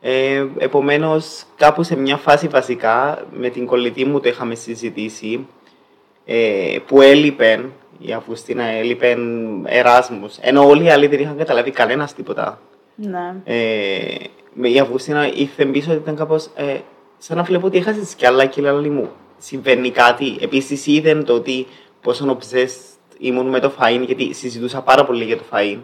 Ε, 0.00 0.46
επομένως, 0.58 1.44
κάπου 1.56 1.82
σε 1.82 1.96
μια 1.96 2.16
φάση 2.16 2.48
βασικά, 2.48 3.24
με 3.32 3.48
την 3.48 3.66
κολλητή 3.66 4.04
μου 4.04 4.20
το 4.20 4.28
είχαμε 4.28 4.54
συζητήσει, 4.54 5.46
ε, 6.24 6.76
που 6.86 7.00
έλειπε, 7.00 7.64
η 7.98 8.12
Αυγουστίνα 8.12 8.64
έλειπε 8.64 9.16
Εράσμους, 9.64 10.36
ενώ 10.40 10.68
όλοι 10.68 10.84
οι 10.84 10.90
άλλοι 10.90 11.06
δεν 11.06 11.20
είχαν 11.20 11.36
καταλάβει 11.36 11.70
κανένας 11.70 12.14
τίποτα. 12.14 12.60
Ναι. 12.94 13.34
Ε, 13.44 14.14
με 14.52 14.68
η 14.68 14.78
Αυγουστίνα 14.78 15.32
ήρθε 15.34 15.64
πίσω 15.64 15.90
ότι 15.90 16.00
ήταν 16.00 16.16
κάπως 16.16 16.50
ε, 16.56 16.76
σαν 17.26 17.36
να 17.36 17.42
βλέπω 17.42 17.66
ότι 17.66 17.78
έχασες 17.78 18.14
κι 18.14 18.26
άλλα 18.26 18.46
και 18.46 18.60
λέει 18.60 18.88
μου 18.88 19.10
συμβαίνει 19.38 19.90
κάτι. 19.90 20.36
Επίσης 20.40 20.86
είδε 20.86 21.14
το 21.14 21.32
ότι 21.34 21.66
πόσο 22.00 22.38
obsessed 22.38 22.98
ήμουν 23.18 23.46
με 23.46 23.60
το 23.60 23.72
φαΐν 23.78 24.02
γιατί 24.06 24.32
συζητούσα 24.32 24.82
πάρα 24.82 25.04
πολύ 25.04 25.24
για 25.24 25.36
το 25.36 25.42
φαΐν 25.50 25.78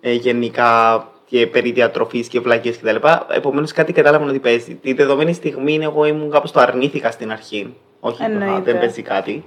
ε, 0.00 0.12
γενικά 0.12 1.08
και 1.26 1.46
περί 1.46 1.72
διατροφής 1.72 2.28
και 2.28 2.40
βλακίες 2.40 2.78
κτλ. 2.78 2.96
Επομένως 3.28 3.72
κάτι 3.72 3.92
κατάλαβα 3.92 4.24
ότι 4.24 4.38
παίζει. 4.38 4.74
Τη 4.74 4.92
δεδομένη 4.92 5.32
στιγμή 5.32 5.78
εγώ 5.82 6.04
ήμουν 6.04 6.30
κάπως 6.30 6.52
το 6.52 6.60
αρνήθηκα 6.60 7.10
στην 7.10 7.32
αρχή. 7.32 7.74
Όχι, 8.00 8.22
Εννοείται. 8.22 8.60
δεν 8.60 8.78
παίζει 8.78 9.02
κάτι. 9.02 9.44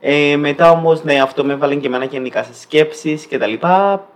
Ε, 0.00 0.36
μετά 0.36 0.70
όμως, 0.70 1.04
ναι, 1.04 1.20
αυτό 1.20 1.44
με 1.44 1.52
έβαλε 1.52 1.74
και 1.74 1.86
εμένα 1.86 2.04
γενικά 2.04 2.42
σε 2.42 2.54
σκέψεις 2.54 3.26
και 3.26 3.38
τα 3.38 3.46
λοιπά. 3.46 4.06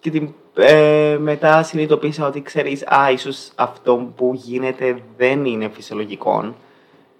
Και 0.00 0.10
την, 0.10 0.28
ε, 0.54 1.16
μετά 1.20 1.62
συνειδητοποίησα 1.62 2.26
ότι 2.26 2.42
ξέρεις, 2.42 2.86
α, 2.86 3.10
ίσως 3.10 3.50
αυτό 3.54 4.12
που 4.16 4.30
γίνεται 4.34 4.98
δεν 5.16 5.44
είναι 5.44 5.68
φυσιολογικό. 5.72 6.54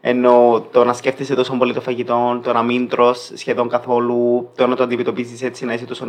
Ενώ 0.01 0.65
το 0.73 0.85
να 0.85 0.93
σκέφτεσαι 0.93 1.35
τόσο 1.35 1.57
πολύ 1.57 1.73
το 1.75 1.81
φαγητό, 1.81 2.41
το 2.43 2.53
να 2.53 2.63
μην 2.63 2.89
τρως 2.89 3.31
σχεδόν 3.35 3.69
καθόλου, 3.69 4.51
το 4.57 4.67
να 4.67 4.77
το 4.77 4.83
αντιμετωπίζεις 4.83 5.43
έτσι, 5.43 5.65
να 5.65 5.73
είσαι 5.73 5.85
τόσο 5.85 6.05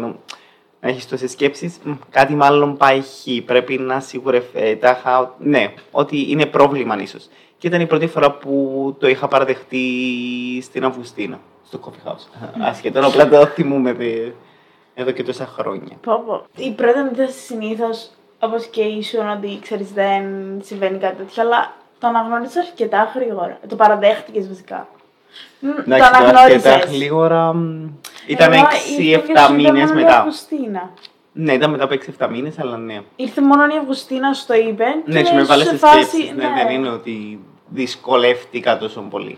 να 0.80 0.90
έχεις 0.90 1.08
τόσες 1.08 1.32
σκέψεις, 1.32 1.80
μ, 1.84 1.92
κάτι 2.10 2.36
μάλλον 2.36 2.78
πάει 2.78 3.02
χ. 3.02 3.44
Πρέπει 3.46 3.78
να 3.78 4.00
σίγουρε 4.00 4.42
τάχα, 4.80 5.36
ναι, 5.40 5.74
ότι 5.92 6.32
είναι 6.32 6.46
πρόβλημα 6.46 7.02
ίσως. 7.02 7.28
Και 7.58 7.68
ήταν 7.68 7.82
η 7.82 7.86
πρώτη 7.86 8.08
φορά 8.08 8.32
που 8.32 8.96
το 9.00 9.08
είχα 9.08 9.28
παραδεχτεί 9.28 9.86
στην 10.62 10.84
Αυγουστίνα, 10.86 11.40
στο 11.68 11.80
coffee 11.84 12.10
house. 12.10 12.48
Ασχετόν, 12.62 13.04
απλά 13.04 13.30
το 13.30 13.46
θυμούμαι 13.46 13.94
δε- 13.94 14.32
εδώ 14.94 15.12
και 15.12 15.24
τόσα 15.24 15.46
χρόνια. 15.46 15.98
Πω, 16.02 16.24
πω. 16.26 16.46
Η 16.56 16.72
πρώτη 16.72 17.00
αντίδραση 17.00 17.40
συνήθως, 17.40 18.10
όπως 18.40 18.66
και 18.66 18.82
ήσουν, 18.82 19.30
ότι 19.30 19.60
ξέρεις 19.62 19.92
δεν 19.92 20.24
συμβαίνει 20.64 20.98
κάτι 20.98 21.16
τέτοιο, 21.16 21.42
αλλά 21.44 21.74
το 22.00 22.08
αναγνώρισες 22.08 22.68
αρκετά 22.68 23.12
γρήγορα. 23.16 23.60
Το 23.68 23.76
παραδέχτηκες 23.76 24.48
βασικά. 24.48 24.88
Μ, 25.60 25.68
Το 25.68 25.82
Εντάξει, 25.86 26.12
το 26.12 26.18
αναγνώρισες. 26.18 26.66
αρκετά 26.74 26.92
γλίγορα 26.92 27.54
μ, 27.54 27.88
ήταν 28.28 28.52
6-7 28.54 29.54
μήνες 29.56 29.92
μετά. 29.92 30.10
Η 30.10 30.14
Αυγουστίνα. 30.14 30.90
Ναι, 31.34 31.54
ήταν 31.54 31.72
μετά 31.72 31.84
από 31.84 31.94
6-7 31.94 32.28
μήνες, 32.30 32.60
αλλά 32.60 32.78
ναι. 32.78 33.02
Ήρθε 33.16 33.42
μόνο 33.42 33.66
η 33.66 33.78
Αυγουστίνα, 33.78 34.34
σου 34.34 34.46
το 34.46 34.54
είπε. 34.54 34.86
Ναι, 35.06 35.22
και 35.22 35.28
σου 35.28 35.36
με 35.36 35.44
βάλες 35.44 35.66
σε 35.68 35.72
σε 35.72 35.78
φάση, 35.78 36.04
σκέψεις. 36.04 36.32
Ναι, 36.36 36.54
δεν 36.56 36.70
είναι 36.74 36.90
ότι 36.90 37.40
δυσκολεύτηκα 37.68 38.78
τόσο 38.78 39.02
πολύ. 39.02 39.38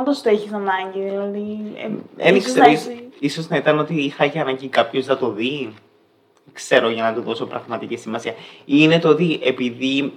Όντως 0.00 0.22
το 0.22 0.28
έχεις 0.28 0.52
ανάγκη. 0.52 1.00
Δηλαδή, 1.00 1.72
ε, 1.76 1.88
Δεν 2.16 2.34
ίσως 2.34 2.50
ξέρω, 2.52 2.64
να 2.66 2.72
ίσως- 2.72 2.86
έχει- 2.88 3.08
ίσως 3.18 3.48
να 3.48 3.56
ήταν 3.56 3.78
ότι 3.78 3.94
είχα 3.94 4.26
και 4.26 4.40
ανάγκη 4.40 4.68
κάποιος 4.68 5.06
να 5.06 5.16
το 5.16 5.30
δει. 5.30 5.74
Ξέρω 6.52 6.90
για 6.90 7.02
να 7.02 7.12
του 7.14 7.20
δώσω 7.20 7.46
πραγματική 7.46 7.96
σημασία. 7.96 8.32
Ή 8.32 8.74
είναι 8.78 8.98
το 8.98 9.08
ότι 9.08 9.40
επειδή 9.42 10.12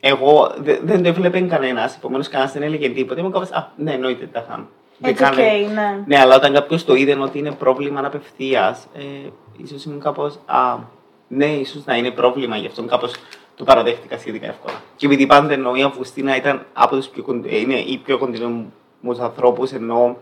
εγώ 0.00 0.54
δε- 0.58 0.78
δεν 0.82 1.02
το 1.02 1.08
έβλεπε 1.08 1.40
κανένας, 1.40 1.96
επομένως 1.96 2.28
κανένας 2.28 2.52
δεν 2.52 2.62
έλεγε 2.62 2.88
τίποτα. 2.88 3.20
Ήμουν 3.20 3.32
κάπως, 3.32 3.50
Α, 3.50 3.72
ναι, 3.76 3.92
εννοείται 3.92 4.26
τα 4.26 4.46
χάνω. 4.50 4.66
Δεν 4.98 5.12
It's 5.14 5.16
κάνε- 5.18 5.36
okay, 5.38 5.72
ναι. 5.74 6.02
Ναι, 6.06 6.18
αλλά 6.20 6.36
όταν 6.36 6.52
κάποιος 6.52 6.84
το 6.84 6.94
είδε 6.94 7.14
ότι 7.18 7.38
είναι 7.38 7.52
πρόβλημα 7.52 8.00
απευθεία, 8.06 8.78
ε, 8.94 9.02
ίσως 9.56 9.84
ήμουν 9.84 10.00
κάπως. 10.00 10.38
Α, 10.46 10.76
ναι, 11.28 11.46
ίσως 11.46 11.84
να 11.84 11.96
είναι 11.96 12.10
πρόβλημα, 12.10 12.56
γι' 12.56 12.66
αυτό 12.66 12.82
κάπως 12.82 13.12
το 13.58 13.64
παραδέχτηκα 13.64 14.18
σχετικά 14.18 14.46
εύκολα. 14.46 14.74
Και 14.96 15.06
επειδή 15.06 15.26
πάντα 15.26 15.52
εννοώ 15.52 15.74
η 15.74 15.82
Αυγουστίνα 15.82 16.36
ήταν 16.36 16.66
από 16.72 16.96
τους 16.96 17.06
πιο, 17.08 17.22
κον- 17.22 17.44
ε, 17.48 17.58
είναι 17.58 17.74
οι 17.74 18.00
πιο 18.04 18.18
κοντινούς 18.18 18.64
μου 19.00 19.16
ανθρώπους, 19.22 19.72
ενώ 19.72 20.16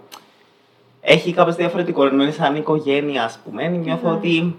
έχει 1.00 1.32
κάπως 1.32 1.54
διαφορετικό. 1.54 2.06
Ενώ 2.06 2.22
είναι 2.22 2.32
σαν 2.32 2.56
οικογένεια, 2.56 3.24
ας 3.24 3.38
πούμε. 3.44 3.68
Νιώθω 3.68 4.10
ότι 4.10 4.56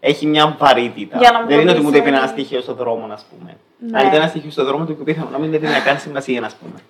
έχει 0.00 0.26
μια 0.26 0.56
βαρύτητα. 0.58 1.18
Για 1.18 1.30
να 1.30 1.40
μου 1.40 1.46
Δεν 1.46 1.56
το 1.56 1.62
είναι 1.62 1.70
ότι 1.70 1.80
μου 1.80 1.90
το 1.90 1.96
είπε 1.96 2.04
πεις, 2.08 2.12
ένα 2.16 2.26
ναι. 2.26 2.30
στοιχείο 2.32 2.60
στον 2.60 2.76
δρόμο, 2.76 3.12
ας 3.12 3.24
πούμε. 3.30 3.56
Ναι. 3.78 3.98
Αν 3.98 4.06
ήταν 4.06 4.18
ένα 4.20 4.28
στοιχείο 4.28 4.50
στον 4.50 4.64
δρόμο 4.64 4.84
του 4.84 4.96
και 4.96 5.02
πιθανό 5.02 5.30
να 5.30 5.38
μην 5.38 5.54
έδινε 5.54 5.80
καν 5.84 5.98
σημασία, 5.98 6.44
ας 6.44 6.54
πούμε. 6.54 6.80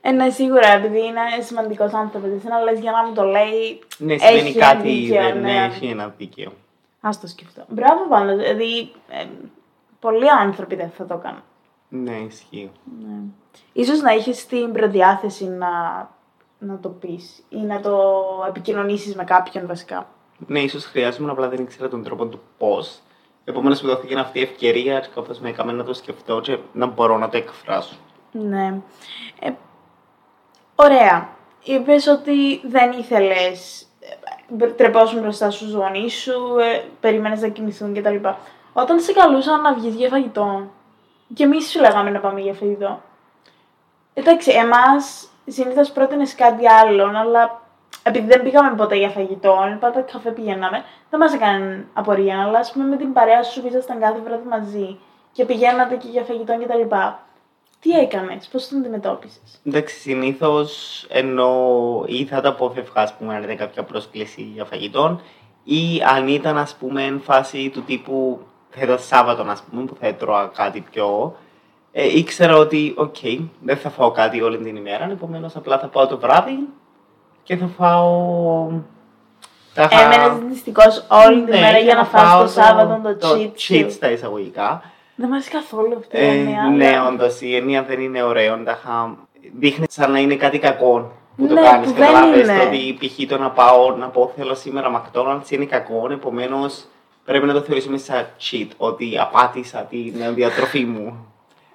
Ε, 0.00 0.10
ναι, 0.10 0.30
σίγουρα, 0.30 0.68
επειδή 0.72 0.98
είναι 0.98 1.20
σημαντικός 1.40 1.92
άνθρωπος. 1.92 2.30
Δεν 2.30 2.40
να 2.50 2.60
λες 2.60 2.78
για 2.78 2.90
να 2.90 3.04
μου 3.06 3.14
το 3.14 3.22
λέει. 3.22 3.78
Ναι, 3.98 4.18
σημαίνει 4.18 4.48
έχει 4.48 4.58
ένα 4.58 4.66
κάτι, 4.66 4.88
δίκαιο, 4.88 5.22
δεν 5.22 5.40
ναι. 5.40 5.68
έχει 5.72 5.86
ένα 5.86 6.14
δίκαιο. 6.18 6.52
Α 7.00 7.10
το 7.20 7.26
σκεφτώ. 7.26 7.64
Μπράβο 7.68 8.08
πάντω. 8.08 8.36
Δηλαδή, 8.36 8.90
ε, 9.08 9.24
πολλοί 9.98 10.30
άνθρωποι 10.30 10.74
δεν 10.74 10.90
θα 10.90 11.06
το 11.06 11.14
έκαναν. 11.14 11.42
Ναι, 11.88 12.16
ισχύει. 12.16 12.70
Ναι. 13.00 13.18
Ίσως 13.72 14.00
να 14.00 14.12
έχεις 14.12 14.46
την 14.46 14.72
προδιάθεση 14.72 15.48
να, 15.48 15.68
να 16.58 16.78
το 16.78 16.88
πεις 16.88 17.44
ή 17.48 17.56
να 17.56 17.80
το 17.80 18.12
επικοινωνήσεις 18.48 19.14
με 19.14 19.24
κάποιον 19.24 19.66
βασικά. 19.66 20.08
Ναι, 20.46 20.60
ίσως 20.60 20.84
χρειάζομαι, 20.84 21.30
απλά 21.30 21.48
δεν 21.48 21.62
ήξερα 21.62 21.88
τον 21.88 22.02
τρόπο 22.02 22.26
του 22.26 22.40
πώς. 22.58 23.00
Επομένως, 23.44 23.82
μου 23.82 23.88
δόθηκε 23.88 24.18
αυτή 24.18 24.38
η 24.38 24.42
ευκαιρία, 24.42 25.06
κάπω 25.14 25.32
με 25.40 25.48
έκαμε 25.48 25.72
να 25.72 25.84
το 25.84 25.94
σκεφτώ 25.94 26.40
και 26.40 26.58
να 26.72 26.86
μπορώ 26.86 27.18
να 27.18 27.28
το 27.28 27.36
εκφράσω. 27.36 27.96
Ναι. 28.32 28.80
Ε, 29.40 29.50
ωραία. 30.74 31.28
Είπες 31.62 32.06
ότι 32.06 32.60
δεν 32.68 32.92
ήθελες 32.92 33.86
ε, 34.58 34.66
τρεπόσουν 34.66 35.20
μπροστά 35.20 35.50
στους 35.50 35.72
γονείς 35.72 36.14
σου, 36.14 36.58
ε, 36.58 36.84
περίμενες 37.00 37.40
να 37.40 37.48
κοιμηθούν 37.48 37.94
κτλ. 37.94 38.16
Όταν 38.78 39.00
σε 39.00 39.12
καλούσαν 39.12 39.60
να 39.60 39.74
βγεις 39.74 39.94
για 39.94 40.08
φαγητό, 40.08 40.70
και 41.34 41.44
εμείς 41.44 41.70
σου 41.70 41.80
λέγαμε 41.80 42.10
να 42.10 42.20
πάμε 42.20 42.40
για 42.40 42.54
φαγητό. 42.54 43.02
Εντάξει, 44.14 44.50
εμάς 44.50 45.28
συνήθως 45.46 45.90
πρότεινες 45.90 46.34
κάτι 46.34 46.68
άλλο, 46.68 47.12
αλλά 47.16 47.62
επειδή 48.02 48.26
δεν 48.26 48.42
πήγαμε 48.42 48.76
ποτέ 48.76 48.96
για 48.96 49.08
φαγητό, 49.08 49.76
πάντα 49.80 50.00
καφέ 50.00 50.30
πηγαίναμε, 50.30 50.84
δεν 51.10 51.20
μας 51.20 51.34
έκανε 51.34 51.86
απορία, 51.92 52.42
αλλά 52.42 52.58
ας 52.58 52.72
πούμε 52.72 52.84
με 52.84 52.96
την 52.96 53.12
παρέα 53.12 53.42
σου 53.42 53.60
που 53.60 53.66
ήσασταν 53.66 54.00
κάθε 54.00 54.20
βράδυ 54.20 54.48
μαζί 54.48 54.98
και 55.32 55.44
πηγαίνατε 55.44 55.96
και 55.96 56.08
για 56.08 56.22
φαγητό 56.22 56.58
κτλ. 56.58 56.96
Τι 57.80 57.90
έκανες, 57.90 58.48
πώς 58.52 58.68
τον 58.68 58.78
αντιμετώπισες; 58.78 59.60
Εντάξει, 59.66 59.98
συνήθως 59.98 61.04
ενώ 61.08 61.54
ή 62.06 62.24
θα 62.24 62.40
τα 62.40 62.48
αποφευγά, 62.48 63.02
ας 63.02 63.14
πούμε, 63.14 63.34
αν 63.34 63.42
ήταν 63.42 63.56
κάποια 63.56 63.82
πρόσκληση 63.82 64.42
για 64.42 64.64
φαγητό, 64.64 65.20
ή 65.64 66.02
αν 66.14 66.28
ήταν, 66.28 66.58
ας 66.58 66.74
πούμε, 66.74 67.20
φάση 67.22 67.70
του 67.70 67.82
τύπου 67.82 68.40
θα 68.78 68.84
ήταν 68.84 68.98
Σάββατο, 68.98 69.42
α 69.42 69.56
πούμε, 69.70 69.84
που 69.84 69.96
θα 70.00 70.06
έτρωγα 70.06 70.50
κάτι 70.54 70.84
πιο. 70.90 71.36
Ε, 71.92 72.18
ήξερα 72.18 72.56
ότι, 72.56 72.94
ok, 72.96 73.14
okay, 73.22 73.38
δεν 73.60 73.76
θα 73.76 73.90
φάω 73.90 74.10
κάτι 74.10 74.42
όλη 74.42 74.58
την 74.58 74.76
ημέρα, 74.76 75.08
επομένως 75.10 75.56
απλά 75.56 75.78
θα 75.78 75.86
πάω 75.86 76.06
το 76.06 76.18
βράδυ 76.18 76.58
και 77.42 77.56
θα 77.56 77.66
φάω. 77.66 78.68
Έμενες 79.74 80.38
δυστυχώς 80.48 81.06
όλη 81.08 81.44
την 81.44 81.54
ναι, 81.54 81.60
μέρα 81.60 81.78
για 81.78 81.94
να 81.94 82.04
φάω 82.04 82.42
το 82.42 82.48
Σάββατο 82.48 83.00
το, 83.02 83.16
το 83.16 83.28
cheat. 83.28 83.72
cheat 83.72 83.86
στα 83.90 84.10
εισαγωγικά. 84.10 84.82
Δεν 85.14 85.28
μας 85.28 85.48
καθόλου 85.48 85.96
αυτή 85.98 86.16
η 86.16 86.20
ε, 86.20 86.28
έννοια. 86.28 86.62
Ναι, 86.62 87.00
όντως 87.08 87.40
η 87.40 87.56
έννοια 87.56 87.82
δεν 87.82 88.00
είναι 88.00 88.22
ωραίο. 88.22 88.58
Δείχνει 89.58 89.86
σαν 89.88 90.10
να 90.10 90.18
είναι 90.18 90.34
κάτι 90.34 90.58
κακό 90.58 91.12
που 91.36 91.46
το 91.46 91.54
ναι, 91.54 91.60
κάνεις. 91.60 91.92
Καταλάβει 91.92 92.40
ότι 92.40 92.98
π.χ. 93.00 93.28
το 93.28 93.38
να 93.38 93.50
πάω 93.50 93.96
να 93.96 94.08
πω 94.08 94.32
θέλω 94.36 94.54
σήμερα 94.54 95.02
McDonald's 95.02 95.50
είναι 95.50 95.64
κακό. 95.64 96.08
Επομένως 96.10 96.84
πρέπει 97.26 97.46
να 97.46 97.52
το 97.52 97.60
θεωρήσουμε 97.60 97.98
σαν 97.98 98.26
cheat. 98.40 98.68
Ότι 98.76 99.18
απάτησα 99.18 99.78
την 99.78 100.34
διατροφή 100.34 100.84
μου. 100.84 101.26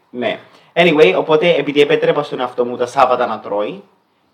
ναι. 0.09 0.39
Anyway, 0.73 1.13
οπότε 1.17 1.55
επειδή 1.55 1.81
επέτρεπα 1.81 2.23
στον 2.23 2.39
εαυτό 2.39 2.65
μου 2.65 2.77
τα 2.77 2.85
Σάββατα 2.85 3.25
να 3.25 3.39
τρώει, 3.39 3.83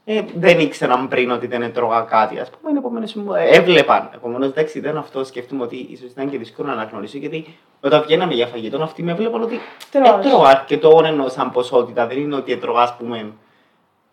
ε, 0.05 0.21
δεν 0.35 0.59
ήξεραν 0.59 1.07
πριν 1.07 1.31
ότι 1.31 1.47
δεν 1.47 1.61
έτρωγα 1.61 2.01
κάτι, 2.01 2.39
ας 2.39 2.49
πούμε. 2.49 2.79
Επομένως, 2.79 3.15
έβλεπαν. 3.51 4.09
Επομένως, 4.13 4.47
εντάξει, 4.47 4.79
δεν 4.79 4.97
αυτό. 4.97 5.23
Σκέφτομαι 5.23 5.63
ότι 5.63 5.87
ίσως 5.89 6.09
ήταν 6.11 6.29
και 6.29 6.37
δύσκολο 6.37 6.67
να 6.67 6.73
αναγνωρίσω, 6.73 7.17
γιατί 7.17 7.57
όταν 7.81 8.01
βγαίναμε 8.01 8.33
για 8.33 8.47
φαγητό, 8.47 8.83
αυτοί 8.83 9.03
με 9.03 9.11
έβλεπαν 9.11 9.41
ότι 9.41 9.59
έτρωγα 9.91 10.49
αρκετό 10.49 11.01
ενώ 11.05 11.29
σαν 11.29 11.51
ποσότητα. 11.51 12.07
Δεν 12.07 12.17
είναι 12.17 12.35
ότι 12.35 12.51
έτρωγα, 12.51 12.81
ας 12.81 12.95
πούμε, 12.97 13.31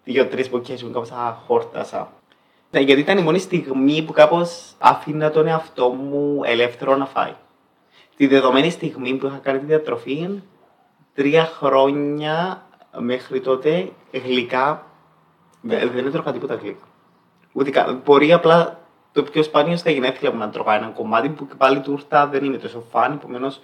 δύο-τρεις 0.04 0.50
μπουκέ 0.50 0.76
μου 0.82 0.90
κάπως 0.90 1.12
χόρτασα. 1.46 2.12
Ναι, 2.74 2.80
γιατί 2.80 3.00
ήταν 3.00 3.18
η 3.18 3.22
μόνη 3.22 3.38
στιγμή 3.38 4.02
που 4.02 4.12
κάπως 4.12 4.74
άφηνα 4.78 5.30
τον 5.30 5.46
εαυτό 5.46 5.88
μου 5.88 6.40
ελεύθερο 6.44 6.96
να 6.96 7.06
φάει. 7.06 7.34
Τη 8.16 8.26
δεδομένη 8.26 8.70
στιγμή 8.70 9.14
που 9.14 9.26
είχα 9.26 9.36
κάνει 9.42 9.58
τη 9.58 9.64
διατροφή, 9.64 10.28
τρία 11.14 11.44
χρόνια 11.44 12.66
μέχρι 12.98 13.40
τότε 13.40 13.90
γλυκά 14.24 14.86
δεν 15.62 16.06
έτρωγα 16.06 16.32
τίποτα 16.32 16.54
γλυκά. 16.54 16.86
Ούτε 17.52 17.70
καν. 17.70 18.00
Μπορεί 18.04 18.32
απλά 18.32 18.80
το 19.12 19.22
πιο 19.22 19.42
σπάνιο 19.42 19.76
στα 19.76 19.90
γενέθλια 19.90 20.32
μου 20.32 20.38
να 20.38 20.48
τρώγα 20.48 20.74
ένα 20.74 20.86
κομμάτι 20.86 21.28
που 21.28 21.46
και 21.46 21.54
πάλι 21.56 21.80
τούρτα 21.80 22.26
δεν 22.26 22.44
είναι 22.44 22.56
τόσο 22.56 22.84
φαν, 22.90 23.12
επομένως 23.12 23.60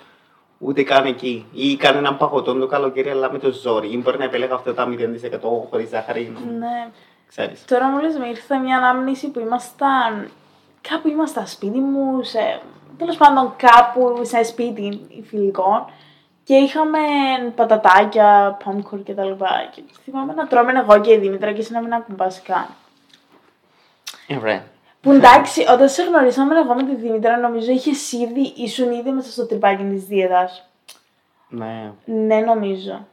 ούτε 0.59 0.83
καν 0.83 1.07
εκεί. 1.07 1.47
Ή 1.53 1.77
κάνει 1.77 1.99
έναν 1.99 2.17
παγωτό 2.17 2.55
το 2.55 2.67
καλοκαίρι, 2.67 3.11
αλλά 3.11 3.33
με 3.33 3.39
το 3.39 3.51
ζόρι. 3.51 3.93
Ή 3.93 4.01
μπορεί 4.05 4.19
να 4.19 4.25
επέλεγα 4.25 4.55
αυτά 4.55 4.75
τα 4.75 4.89
0% 4.89 5.41
χωρίς 5.71 5.89
ζάχαρη. 5.89 6.33
Ναι. 6.59 6.91
Ξέρεις. 7.31 7.65
Τώρα 7.65 7.87
μόλι 7.87 8.19
με 8.19 8.29
ήρθε 8.29 8.57
μια 8.57 8.77
ανάμνηση 8.77 9.29
που 9.29 9.41
ήμασταν. 9.41 10.31
Κάπου 10.89 11.09
ήμασταν 11.09 11.47
σπίτι 11.47 11.79
μου, 11.79 12.23
σε... 12.23 12.61
τέλος 12.99 13.17
πάντων 13.17 13.55
κάπου 13.57 14.21
σε 14.23 14.43
σπίτι 14.43 15.01
φιλικών 15.29 15.85
και 16.45 16.55
είχαμε 16.55 16.99
πατατάκια, 17.55 18.57
popcorn 18.65 19.03
και 19.05 19.13
τα 19.13 19.25
λοιπά. 19.25 19.69
Και 19.75 19.83
θυμάμαι 20.05 20.33
να 20.33 20.47
τρώμε 20.47 20.73
εγώ 20.73 21.01
και 21.01 21.13
η 21.13 21.19
Δήμητρα 21.19 21.53
και 21.53 21.61
εσύ 21.61 21.73
να 21.73 21.81
μην 21.81 21.93
ακουμπάς 21.93 22.43
καν. 22.43 22.67
Ωραία. 24.39 24.65
Που 25.01 25.13
εντάξει, 25.13 25.65
όταν 25.69 25.89
σε 25.89 26.03
γνωρίσαμε 26.03 26.59
εγώ 26.59 26.75
με 26.75 26.83
τη 26.83 26.95
Δήμητρα, 26.95 27.37
νομίζω 27.37 27.73
είχες 27.73 28.13
ήδη, 28.13 28.53
ήσουν 28.57 28.91
ήδη 28.91 29.11
μέσα 29.11 29.31
στο 29.31 29.47
τρυπάκι 29.47 29.83
της 29.83 30.05
δίαιτας. 30.05 30.69
Ναι. 31.49 31.93
Ναι, 32.05 32.41
νομίζω. 32.41 33.07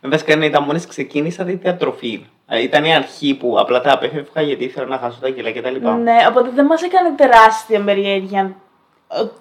Βασικά, 0.00 0.36
ναι, 0.36 0.46
ήταν 0.46 0.64
μόλις 0.64 0.86
ξεκίνησα 0.86 1.44
τη 1.44 1.52
διατροφή. 1.52 2.26
Ε, 2.54 2.62
ήταν 2.62 2.84
η 2.84 2.94
αρχή 2.94 3.34
που 3.34 3.58
απλά 3.58 3.80
τα 3.80 3.92
απέφευγα 3.92 4.42
γιατί 4.42 4.64
ήθελα 4.64 4.86
να 4.86 4.98
χάσω 4.98 5.20
τα 5.20 5.30
κιλά 5.30 5.52
κτλ. 5.52 5.88
Ναι, 5.88 6.16
οπότε 6.28 6.50
δεν 6.54 6.66
μας 6.66 6.82
έκανε 6.82 7.10
τεράστια 7.16 7.84
περιέργεια 7.84 8.54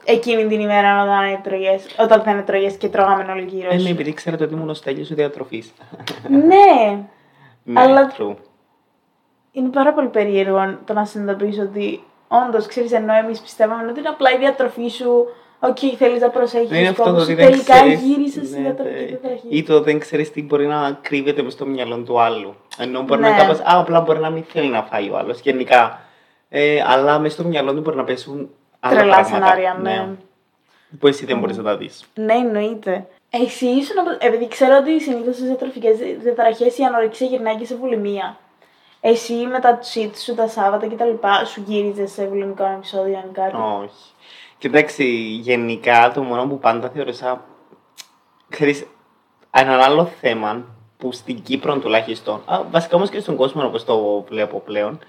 εκείνη 0.04 0.48
την 0.48 0.60
ημέρα 0.60 1.04
όταν, 1.04 1.24
έτρωγες, 1.24 1.96
όταν 2.00 2.22
δεν 2.24 2.38
έτρωγες 2.38 2.78
και 2.78 2.88
τρώγαμε 2.88 3.32
όλοι 3.32 3.46
γύρω 3.46 3.72
σου. 3.72 3.84
Ναι, 3.84 3.90
επειδή 3.90 4.14
ξέρετε 4.14 4.44
ότι 4.44 4.54
ήμουν 4.54 4.70
ο 4.70 4.74
στέλιος 4.74 5.08
σου 5.08 5.16
διατροφή. 5.16 5.64
ναι, 6.30 7.04
ναι, 7.64 7.82
αλλά 7.82 8.14
true. 8.18 8.36
είναι 9.52 9.70
πάρα 9.70 9.94
πολύ 9.94 10.08
περίεργο 10.08 10.78
το 10.86 10.94
να 10.94 11.06
συνειδητοποιήσω 11.06 11.62
ότι 11.62 12.04
όντως 12.28 12.66
ξέρεις 12.66 12.92
ενώ 12.92 13.14
εμείς 13.14 13.40
πιστεύαμε 13.40 13.90
ότι 13.90 14.00
είναι 14.00 14.10
απλά 14.10 14.32
η 14.32 14.38
διατροφή 14.38 14.88
σου. 14.88 15.28
Ok, 15.64 15.78
okay, 15.82 15.96
θέλεις 15.98 16.22
να 16.22 16.30
προσέχεις 16.30 16.70
ναι, 16.70 16.88
αυτό 16.88 17.14
το 17.14 17.26
Τελικά 17.26 17.86
γύρισες 17.86 18.48
στη 18.48 18.58
ναι, 18.58 18.62
διατροφική 18.62 19.06
διαταραχή. 19.06 19.48
Ή 19.50 19.64
το 19.64 19.82
δεν 19.82 20.00
ξέρεις 20.00 20.32
τι 20.32 20.44
μπορεί 20.44 20.66
να 20.66 21.00
κρύβεται 21.02 21.42
μες 21.42 21.54
στο 21.54 21.66
μυαλό 21.66 21.98
του 21.98 22.22
άλλου. 22.22 22.56
Ενώ 22.78 23.02
μπορεί 23.02 23.22
ναι. 23.22 23.30
να 23.30 23.36
κάπω. 23.36 23.52
Α, 23.52 23.80
απλά 23.80 24.02
μπορεί 24.02 24.20
να 24.20 24.30
μην 24.30 24.44
θέλει 24.44 24.70
να 24.70 24.84
φάει 24.84 25.10
ο 25.10 25.18
άλλος 25.18 25.40
γενικά. 25.40 26.02
Ε, 26.50 26.84
αλλά 26.88 27.20
μες 27.20 27.34
στο 27.34 27.44
μυαλό 27.44 27.74
του 27.74 27.82
μπορεί 27.82 27.98
να 27.98 28.04
πέσουν 28.04 28.50
Τρελά 28.90 29.24
σενάρια, 29.24 29.78
ναι. 29.82 29.92
ναι. 29.92 30.08
Που 31.00 31.08
εσύ 31.08 31.26
δεν 31.26 31.40
μπορείς 31.40 31.58
να 31.58 31.64
τα 31.64 31.78
δεις. 31.78 32.06
Ναι, 32.14 32.34
εννοείται. 32.34 33.08
Εσύ 33.30 33.66
ήσουν, 33.66 33.96
επειδή 34.20 34.48
ξέρω 34.48 34.78
ότι 34.78 35.02
συνήθως 35.02 35.36
στις 35.36 35.46
διατροφικές 35.46 35.92
διαταραχές 36.22 36.78
η 36.78 36.84
ανορεξία 36.84 37.28
γυρνάει 37.28 37.56
και 37.56 37.66
σε 37.66 37.76
βουλημία. 37.76 38.38
Εσύ 39.02 39.34
με 39.34 39.60
τα 39.60 39.80
cheat 39.80 40.12
σου 40.16 40.36
τα 40.36 40.48
Σάββατα 40.48 40.88
και 40.88 40.96
τα 40.96 41.06
λοιπά, 41.06 41.46
σου 41.46 41.64
γύριζες 41.66 42.12
σε 42.12 42.28
βουλημικό 42.28 42.66
επεισόδιο 42.78 43.18
αν 43.18 43.32
κάτι. 43.32 43.56
Όχι. 43.56 44.14
Κοιτάξτε, 44.62 45.04
γενικά 45.04 46.12
το 46.14 46.24
μόνο 46.24 46.48
που 46.48 46.60
πάντα 46.60 46.90
θεωρούσα. 46.90 47.46
Ξέρεις, 48.50 48.86
ένα 49.52 49.84
άλλο 49.84 50.06
θέμα 50.06 50.66
που 50.98 51.12
στην 51.12 51.42
Κύπρο 51.42 51.80
τουλάχιστον, 51.80 52.42
βασικά 52.72 52.96
όμως 52.96 53.10
και 53.10 53.20
στον 53.20 53.36
κόσμο 53.36 53.66
όπως 53.66 53.84
το 53.84 54.26
βλέπω 54.30 54.60
πλέον, 54.60 55.00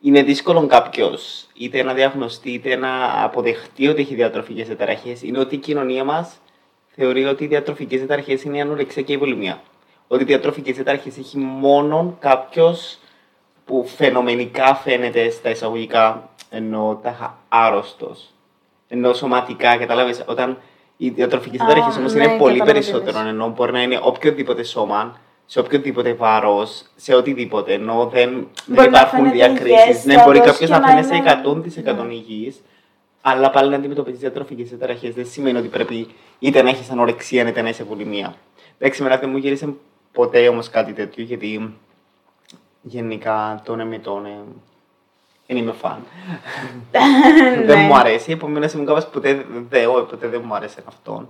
είναι 0.00 0.22
δύσκολο 0.22 0.66
κάποιος 0.66 1.46
είτε 1.54 1.82
να 1.82 1.94
διαγνωστεί 1.94 2.50
είτε 2.50 2.76
να 2.76 3.22
αποδεχτεί 3.24 3.88
ότι 3.88 4.00
έχει 4.00 4.14
διατροφικέ 4.14 4.64
διαταραχέ. 4.64 5.16
Είναι 5.20 5.38
ότι 5.38 5.54
η 5.54 5.58
κοινωνία 5.58 6.04
μας 6.04 6.40
θεωρεί 6.86 7.24
ότι 7.24 7.44
οι 7.44 7.46
διατροφικές 7.46 7.98
διαταραχέ 7.98 8.38
είναι 8.44 8.56
η 8.56 8.60
ανορεξία 8.60 9.02
και 9.02 9.12
η 9.12 9.16
βολημία. 9.16 9.62
Ότι 10.08 10.22
οι 10.22 10.26
διατροφικές 10.26 10.74
διαταραχέ 10.74 11.08
έχει 11.08 11.38
μόνο 11.38 12.16
κάποιος 12.20 12.98
που 13.64 13.86
φαινομενικά 13.86 14.74
φαίνεται 14.74 15.30
στα 15.30 15.50
εισαγωγικά 15.50 16.30
ενώ 16.50 17.00
τα 17.02 17.38
άρρωστος. 17.48 18.32
Ενώ 18.88 19.12
σωματικά, 19.12 19.76
κατάλαβες, 19.76 20.24
όταν 20.26 20.58
οι 20.96 21.08
διατροφικέ 21.08 21.56
διαταραχέ 21.56 21.98
όμω 21.98 22.08
ναι, 22.08 22.24
είναι 22.24 22.38
πολύ 22.38 22.62
περισσότερο. 22.62 23.18
Ενώ 23.18 23.48
μπορεί 23.48 23.72
να 23.72 23.82
είναι 23.82 23.98
οποιοδήποτε 24.02 24.62
σώμα 24.62 25.18
σε 25.46 25.58
οποιοδήποτε 25.60 26.14
βάρος, 26.14 26.84
σε 26.96 27.14
οτιδήποτε. 27.14 27.72
Ενώ 27.72 28.06
δεν, 28.12 28.48
δεν 28.66 28.84
υπάρχουν 28.84 29.30
διακρίσεις. 29.30 30.04
Ναι, 30.04 30.22
μπορεί 30.24 30.40
κάποιος 30.40 30.70
να 30.70 30.80
φαίνεται 30.80 31.70
σε 31.70 31.82
100% 32.06 32.10
υγιής, 32.10 32.60
αλλά 33.20 33.50
πάλι 33.50 33.70
να 33.70 33.76
αντιμετωπίζεις 33.76 34.20
διατροφικές 34.20 34.68
διαταραχέ. 34.68 35.10
Δεν 35.10 35.26
σημαίνει 35.26 35.58
ότι 35.58 35.68
πρέπει 35.68 36.06
είτε 36.38 36.62
να 36.62 36.68
έχεις 36.68 36.90
ανορεξία 36.90 37.48
είτε 37.48 37.62
να 37.62 37.68
είσαι 37.68 37.84
βουλημία. 37.84 38.34
Εντάξει, 38.78 39.02
μέρα 39.02 39.18
δεν 39.18 39.30
μου 39.30 39.36
γύρισε 39.36 39.74
ποτέ 40.12 40.48
όμως 40.48 40.68
κάτι 40.68 40.92
τέτοιο, 40.92 41.24
γιατί 41.24 41.74
γενικά 42.82 43.60
τον 43.64 43.80
εμετών 43.80 44.26
δεν 45.48 45.56
είμαι 45.56 45.72
φαν. 45.72 46.04
δεν 47.66 47.78
μου 47.78 47.96
αρέσει, 47.96 48.32
επομένως 48.32 48.72
ήμουν 48.72 48.86
κάπως 48.86 49.06
ποτέ, 49.06 49.34
ποτέ 50.10 50.28
δεν 50.28 50.42
μου 50.44 50.54
άρεσε 50.54 50.82
αυτόν. 50.84 51.28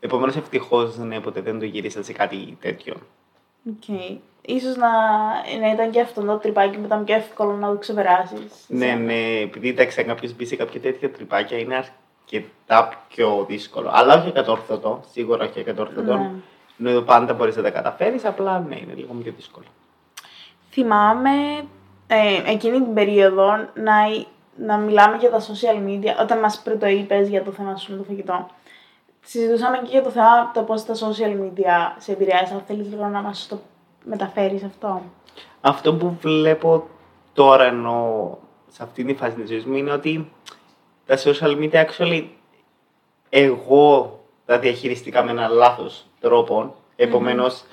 Επομένως 0.00 0.36
ευτυχώς 0.36 0.96
ναι, 0.96 1.20
ποτέ 1.20 1.40
δεν 1.40 1.58
το 1.58 1.64
γύρισα 1.64 2.02
σε 2.02 2.12
κάτι 2.12 2.56
τέτοιο. 2.60 2.94
Okay. 3.68 4.16
Ίσως 4.46 4.76
να, 4.76 4.88
να 5.60 5.72
ήταν 5.72 5.90
και 5.90 6.00
αυτό 6.00 6.22
το 6.22 6.36
τρυπάκι 6.36 6.76
που 6.76 6.84
ήταν 6.84 7.04
πιο 7.04 7.14
εύκολο 7.14 7.52
να 7.52 7.68
το 7.68 7.76
ξεπεράσεις. 7.76 8.64
Ναι, 8.66 8.92
ναι, 8.92 9.40
επειδή 9.40 9.68
εντάξει, 9.68 10.00
αν 10.00 10.06
κάποιος 10.06 10.34
μπει 10.34 10.44
σε 10.44 10.56
κάποια 10.56 10.80
τέτοια 10.80 11.10
τρυπάκια 11.10 11.58
είναι 11.58 11.74
αρκετά 11.74 13.04
πιο 13.08 13.44
δύσκολο. 13.48 13.90
Αλλά 13.92 14.14
όχι 14.14 14.28
εκατόρθωτο, 14.28 15.00
σίγουρα 15.10 15.44
όχι 15.44 15.58
εκατόρθωτο. 15.58 16.16
Ναι. 16.76 16.90
Ενώ 16.90 17.00
πάντα 17.00 17.34
μπορείς 17.34 17.56
να 17.56 17.62
τα 17.62 17.70
καταφέρεις, 17.70 18.24
απλά 18.24 18.58
ναι, 18.68 18.76
είναι 18.76 18.94
λίγο 18.94 19.14
πιο 19.22 19.32
δύσκολο. 19.36 19.66
Θυμάμαι 20.70 21.30
ε, 22.06 22.50
εκείνη 22.52 22.80
την 22.80 22.94
περίοδο 22.94 23.46
να, 23.74 23.94
να 24.56 24.76
μιλάμε 24.76 25.16
για 25.16 25.30
τα 25.30 25.40
social 25.40 25.88
media, 25.88 26.20
όταν 26.20 26.38
μας 26.38 26.60
πρώτο 26.64 26.86
είπες 26.86 27.28
για 27.28 27.42
το 27.42 27.50
θέμα 27.50 27.76
σου 27.76 27.92
με 27.92 27.98
το 27.98 28.04
φαγητό 28.04 28.46
συζητούσαμε 29.24 29.78
και 29.78 29.90
για 29.90 30.02
το 30.02 30.10
θέμα 30.10 30.50
το 30.54 30.62
πώς 30.62 30.84
τα 30.84 30.94
social 30.94 31.40
media 31.42 31.96
σε 31.98 32.12
επηρεάζουν. 32.12 32.62
Θέλεις 32.66 32.88
λίγο 32.88 33.06
να 33.06 33.22
μας 33.22 33.46
το 33.48 33.58
μεταφέρεις 34.04 34.64
αυτό. 34.64 35.02
Αυτό 35.60 35.94
που 35.94 36.16
βλέπω 36.20 36.86
τώρα 37.32 37.64
ενώ 37.64 38.38
σε 38.68 38.82
αυτή 38.82 39.04
τη 39.04 39.14
φάση 39.14 39.34
της 39.34 39.48
ζωής 39.48 39.64
μου 39.64 39.76
είναι 39.76 39.90
ότι 39.90 40.30
τα 41.06 41.18
social 41.18 41.58
media 41.58 41.84
actually 41.84 42.24
εγώ 43.28 44.18
τα 44.46 44.58
διαχειριστήκα 44.58 45.24
με 45.24 45.30
έναν 45.30 45.52
λάθος 45.52 46.06
τρόπο. 46.20 46.74
Επομένως, 46.96 47.64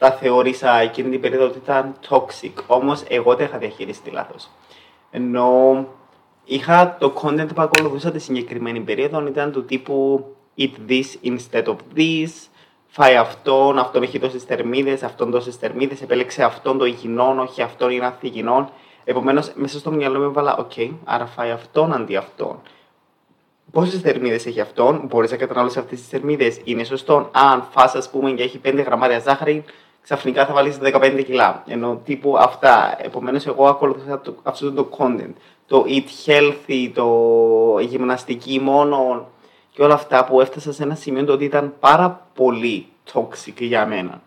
τα 0.00 0.10
θεώρησα 0.10 0.78
εκείνη 0.78 1.10
την 1.10 1.20
περίοδο 1.20 1.44
ότι 1.44 1.58
ήταν 1.58 1.94
toxic. 2.08 2.52
Όμως, 2.66 3.02
εγώ 3.08 3.36
τα 3.36 3.42
είχα 3.42 3.58
διαχειριστεί 3.58 4.10
λάθος. 4.10 4.48
Ενώ 5.10 5.86
είχα 6.44 6.96
το 7.00 7.12
content 7.22 7.48
που 7.54 7.62
ακολουθούσα 7.62 8.10
τη 8.10 8.18
συγκεκριμένη 8.18 8.80
περίοδο 8.80 9.26
ήταν 9.26 9.52
του 9.52 9.64
τύπου 9.64 10.24
eat 10.58 10.70
this 10.88 11.04
instead 11.24 11.64
of 11.64 11.76
this, 11.96 12.28
φάει 12.86 13.16
αυτόν, 13.16 13.78
αυτόν 13.78 14.02
έχει 14.02 14.18
τόσες 14.18 14.42
θερμίδες, 14.42 15.02
αυτόν 15.02 15.30
τόσες 15.30 15.56
θερμίδες, 15.56 16.02
επέλεξε 16.02 16.44
αυτόν 16.44 16.78
το 16.78 16.84
υγιεινόν, 16.84 17.38
όχι 17.38 17.62
αυτόν 17.62 17.90
είναι 17.90 18.04
ανθυγιεινόν. 18.04 18.70
Επομένως, 19.04 19.52
μέσα 19.54 19.78
στο 19.78 19.90
μυαλό 19.90 20.18
μου 20.18 20.24
έβαλα, 20.24 20.56
ok, 20.56 20.70
okay, 20.76 20.90
άρα 21.04 21.26
φάει 21.26 21.50
αυτόν 21.50 21.92
αντί 21.92 22.16
αυτόν. 22.16 22.60
Πόσες 23.72 24.00
θερμίδες 24.00 24.46
έχει 24.46 24.60
αυτόν, 24.60 25.02
μπορείς 25.06 25.30
να 25.30 25.36
καταναλώσει 25.36 25.78
αυτές 25.78 25.98
τις 25.98 26.08
θερμίδες, 26.08 26.60
είναι 26.64 26.84
σωστό. 26.84 27.28
Αν 27.32 27.66
φά, 27.70 27.82
ας 27.82 28.10
πούμε, 28.10 28.30
και 28.30 28.42
έχει 28.42 28.58
5 28.58 28.82
γραμμάρια 28.82 29.18
ζάχαρη, 29.18 29.64
ξαφνικά 30.02 30.46
θα 30.46 30.52
βάλεις 30.52 30.78
15 30.82 31.22
κιλά. 31.26 31.62
Ενώ 31.66 32.00
τύπου 32.04 32.36
αυτά. 32.38 32.96
Επομένως, 32.98 33.46
εγώ 33.46 33.66
ακολουθούσα 33.66 34.20
αυτό 34.42 34.72
το 34.72 34.88
content. 34.98 35.32
Το 35.66 35.84
eat 35.88 36.30
healthy, 36.30 36.90
το 36.94 37.08
γυμναστική 37.80 38.60
μόνο 38.60 39.28
και 39.72 39.82
όλα 39.82 39.94
αυτά 39.94 40.24
που 40.24 40.40
έφτασα 40.40 40.72
σε 40.72 40.82
ένα 40.82 40.94
σημείο 40.94 41.24
το 41.24 41.32
ότι 41.32 41.44
ήταν 41.44 41.74
πάρα 41.80 42.26
πολύ 42.34 42.86
toxic 43.12 43.54
για 43.58 43.86
μένα. 43.86 44.20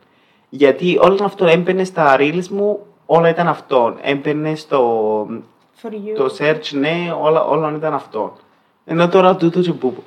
Γιατί 0.49 0.97
όλο 1.01 1.19
αυτό 1.23 1.45
έμπαινε 1.45 1.83
στα 1.83 2.15
reels 2.19 2.47
μου, 2.47 2.79
όλα 3.05 3.29
ήταν 3.29 3.47
αυτό. 3.47 3.95
Έμπαινε 4.01 4.55
στο 4.55 5.27
το 6.15 6.35
search, 6.39 6.71
ναι, 6.71 7.15
όλα, 7.21 7.43
όλα 7.43 7.73
ήταν 7.75 7.93
αυτό. 7.93 8.37
Ενώ 8.85 9.07
τώρα 9.07 9.35
τούτο 9.35 9.61
και 9.61 9.71
που. 9.71 9.95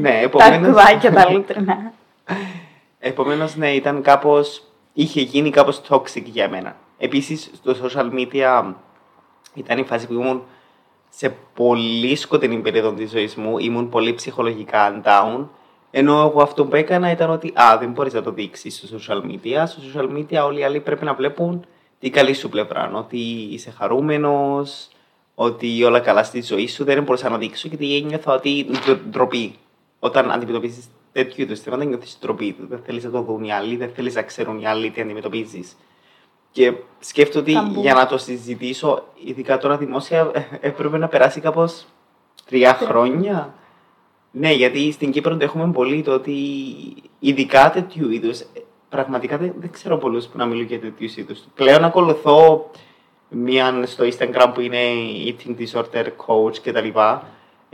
ναι, 0.00 0.20
επομένως... 0.22 0.60
Τα 0.60 0.66
κουβάκια 0.66 1.12
τα 1.12 1.30
λούτρινα. 1.30 1.92
επομένως, 3.02 3.56
ναι, 3.56 3.74
ήταν 3.74 4.02
κάπως... 4.02 4.62
Είχε 4.92 5.20
γίνει 5.20 5.50
κάπως 5.50 5.80
toxic 5.88 6.22
για 6.24 6.48
μένα. 6.48 6.76
Επίσης, 6.98 7.50
στο 7.54 7.74
social 7.82 8.10
media 8.12 8.72
ήταν 9.54 9.78
η 9.78 9.84
φάση 9.84 10.06
που 10.06 10.12
ήμουν 10.12 10.42
σε 11.08 11.36
πολύ 11.54 12.16
σκοτεινή 12.16 12.56
περίοδο 12.56 12.92
της 12.92 13.10
ζωής 13.10 13.34
μου, 13.34 13.58
ήμουν 13.58 13.88
πολύ 13.88 14.14
ψυχολογικά 14.14 15.00
down. 15.04 15.46
Ενώ 15.90 16.20
εγώ 16.20 16.42
αυτό 16.42 16.64
που 16.64 16.76
έκανα 16.76 17.10
ήταν 17.10 17.30
ότι 17.30 17.52
α, 17.54 17.78
δεν 17.78 17.90
μπορείς 17.90 18.12
να 18.12 18.22
το 18.22 18.30
δείξεις 18.30 18.76
στο 18.76 18.98
social 18.98 19.20
media. 19.30 19.62
Στο 19.66 19.80
social 19.94 20.16
media 20.16 20.44
όλοι 20.44 20.60
οι 20.60 20.64
άλλοι 20.64 20.80
πρέπει 20.80 21.04
να 21.04 21.14
βλέπουν 21.14 21.64
την 21.98 22.12
καλή 22.12 22.34
σου 22.34 22.48
πλευρά. 22.48 22.90
Ότι 22.94 23.18
είσαι 23.50 23.70
χαρούμενος, 23.70 24.88
ότι 25.34 25.84
όλα 25.84 26.00
καλά 26.00 26.22
στη 26.22 26.42
ζωή 26.42 26.68
σου. 26.68 26.84
Δεν 26.84 27.02
μπορούσα 27.02 27.28
να 27.28 27.38
δείξω 27.38 27.68
γιατί 27.68 27.96
ένιωθα 27.96 28.34
ότι 28.34 28.66
ντροπή. 29.10 29.54
Όταν 29.98 30.30
αντιμετωπίζεις 30.30 30.88
τέτοιου 31.12 31.42
είδου 31.42 31.56
θέματα, 31.56 31.84
νιώθεις 31.84 32.18
ντροπή. 32.20 32.56
Δεν 32.58 32.80
θέλεις 32.86 33.04
να 33.04 33.10
το 33.10 33.22
δουν 33.22 33.44
οι 33.44 33.52
άλλοι, 33.52 33.76
δεν 33.76 33.90
θέλεις 33.94 34.14
να 34.14 34.22
ξέρουν 34.22 34.60
οι 34.60 34.66
άλλοι 34.66 34.90
τι 34.90 35.00
αντιμετωπίζεις. 35.00 35.76
Και 36.50 36.72
σκέφτομαι 36.98 37.40
ότι 37.40 37.80
για 37.80 37.94
να 37.94 38.06
το 38.06 38.18
συζητήσω, 38.18 39.04
ειδικά 39.24 39.58
τώρα 39.58 39.76
δημόσια, 39.76 40.30
έπρεπε 40.60 40.98
να 40.98 41.08
περάσει 41.08 41.40
κάπως 41.40 41.86
τρία 42.44 42.74
χρόνια. 42.74 43.54
Ναι, 44.30 44.52
γιατί 44.52 44.92
στην 44.92 45.10
Κύπρο 45.10 45.36
το 45.36 45.44
έχουμε 45.44 45.72
πολύ 45.72 46.02
το 46.02 46.12
ότι 46.12 46.34
ειδικά 47.18 47.70
τέτοιου 47.70 48.10
είδους. 48.10 48.42
Πραγματικά 48.88 49.38
δεν, 49.38 49.54
δεν 49.58 49.70
ξέρω 49.70 49.96
πολλούς 49.96 50.26
που 50.26 50.38
να 50.38 50.46
μιλούν 50.46 50.66
για 50.66 50.80
τέτοιους 50.80 51.16
είδους. 51.16 51.44
Πλέον 51.54 51.84
ακολουθώ 51.84 52.70
μία 53.28 53.82
στο 53.86 54.04
Instagram 54.04 54.50
που 54.54 54.60
είναι 54.60 54.78
eating 55.26 55.56
disorder 55.58 56.06
coach 56.26 56.56
κτλ. 56.62 56.88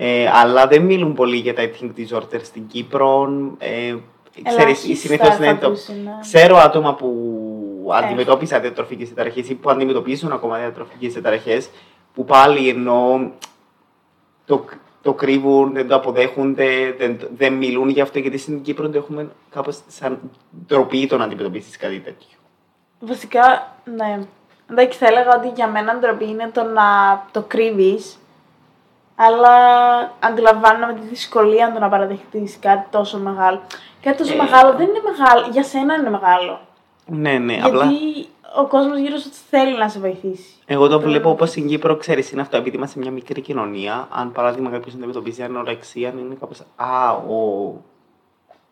Ε, 0.00 0.30
αλλά 0.32 0.66
δεν 0.66 0.82
μιλούν 0.82 1.14
πολύ 1.14 1.36
για 1.36 1.54
τα 1.54 1.62
eating 1.62 1.90
disorder 1.96 2.40
στην 2.42 2.66
Κύπρο. 2.66 3.28
Ε, 3.58 3.94
ξέρεις, 4.42 4.78
συνήθως 4.78 5.38
ναι, 5.38 5.54
το... 5.54 5.72
Ξέρω 6.20 6.56
άτομα 6.56 6.94
που 6.94 7.90
αντιμετώπισαν 7.92 8.60
διατροφικέ 8.60 9.04
διαταραχέ 9.04 9.40
ή 9.40 9.54
που 9.54 9.70
αντιμετωπίζουν 9.70 10.32
ακόμα 10.32 10.58
διατροφικέ 10.58 11.08
διαταραχέ, 11.08 11.62
που 12.14 12.24
πάλι 12.24 12.68
ενώ 12.68 13.30
το, 14.44 14.64
το 15.02 15.12
κρύβουν, 15.14 15.72
δεν 15.72 15.88
το 15.88 15.94
αποδέχονται, 15.94 16.94
δεν, 16.98 17.18
δεν 17.36 17.52
μιλούν 17.52 17.88
για 17.88 18.02
αυτό, 18.02 18.18
γιατί 18.18 18.38
στην 18.38 18.62
Κύπρο 18.62 18.88
το 18.88 18.98
έχουμε 18.98 19.28
κάπως 19.50 19.80
σαν 19.86 20.18
ντροπή 20.66 21.06
το 21.06 21.16
να 21.16 21.24
αντιμετωπίσεις 21.24 21.76
κάτι 21.76 22.00
τέτοιο. 22.00 22.38
Βασικά, 23.00 23.74
ναι. 23.96 24.18
Εντάξει, 24.70 24.98
θα 24.98 25.06
έλεγα 25.06 25.36
ότι 25.36 25.48
για 25.54 25.68
μένα 25.68 25.98
ντροπή 25.98 26.28
είναι 26.28 26.50
το 26.52 26.62
να 26.62 26.84
το 27.30 27.42
κρύβεις, 27.42 28.18
αλλά 29.20 29.54
αντιλαμβάνομαι 30.20 30.92
τη 30.94 31.06
δυσκολία 31.06 31.72
του 31.72 31.78
να 31.78 31.88
παραδεχτείς 31.88 32.58
κάτι 32.60 32.86
τόσο 32.90 33.18
μεγάλο. 33.18 33.60
Κάτι 34.02 34.18
τόσο 34.18 34.32
ε, 34.32 34.36
μεγάλο 34.36 34.72
δεν 34.72 34.86
είναι 34.88 35.00
μεγάλο, 35.04 35.48
για 35.52 35.62
σένα 35.62 35.94
είναι 35.94 36.10
μεγάλο. 36.10 36.60
Ναι, 37.06 37.38
ναι, 37.38 37.52
Γιατί 37.52 37.66
απλά. 37.66 37.90
ο 38.56 38.66
κόσμος 38.66 38.98
γύρω 38.98 39.16
σου 39.16 39.30
θέλει 39.50 39.78
να 39.78 39.88
σε 39.88 39.98
βοηθήσει. 39.98 40.52
Εγώ 40.66 40.88
το 40.88 41.00
βλέπω 41.00 41.30
όπως 41.30 41.48
στην 41.48 41.68
Κύπρο, 41.68 41.96
ξέρεις, 41.96 42.30
είναι 42.30 42.40
αυτό. 42.40 42.56
Επειδή 42.56 42.76
είμαστε 42.76 43.00
μια 43.00 43.10
μικρή 43.10 43.40
κοινωνία, 43.40 44.08
αν 44.10 44.32
παράδειγμα 44.32 44.70
κάποιος 44.70 44.94
αντιμετωπίζει 44.94 45.42
ανορεξία, 45.42 46.08
είναι 46.08 46.36
κάπως. 46.40 46.60
Α, 46.76 47.12
ο 47.12 47.72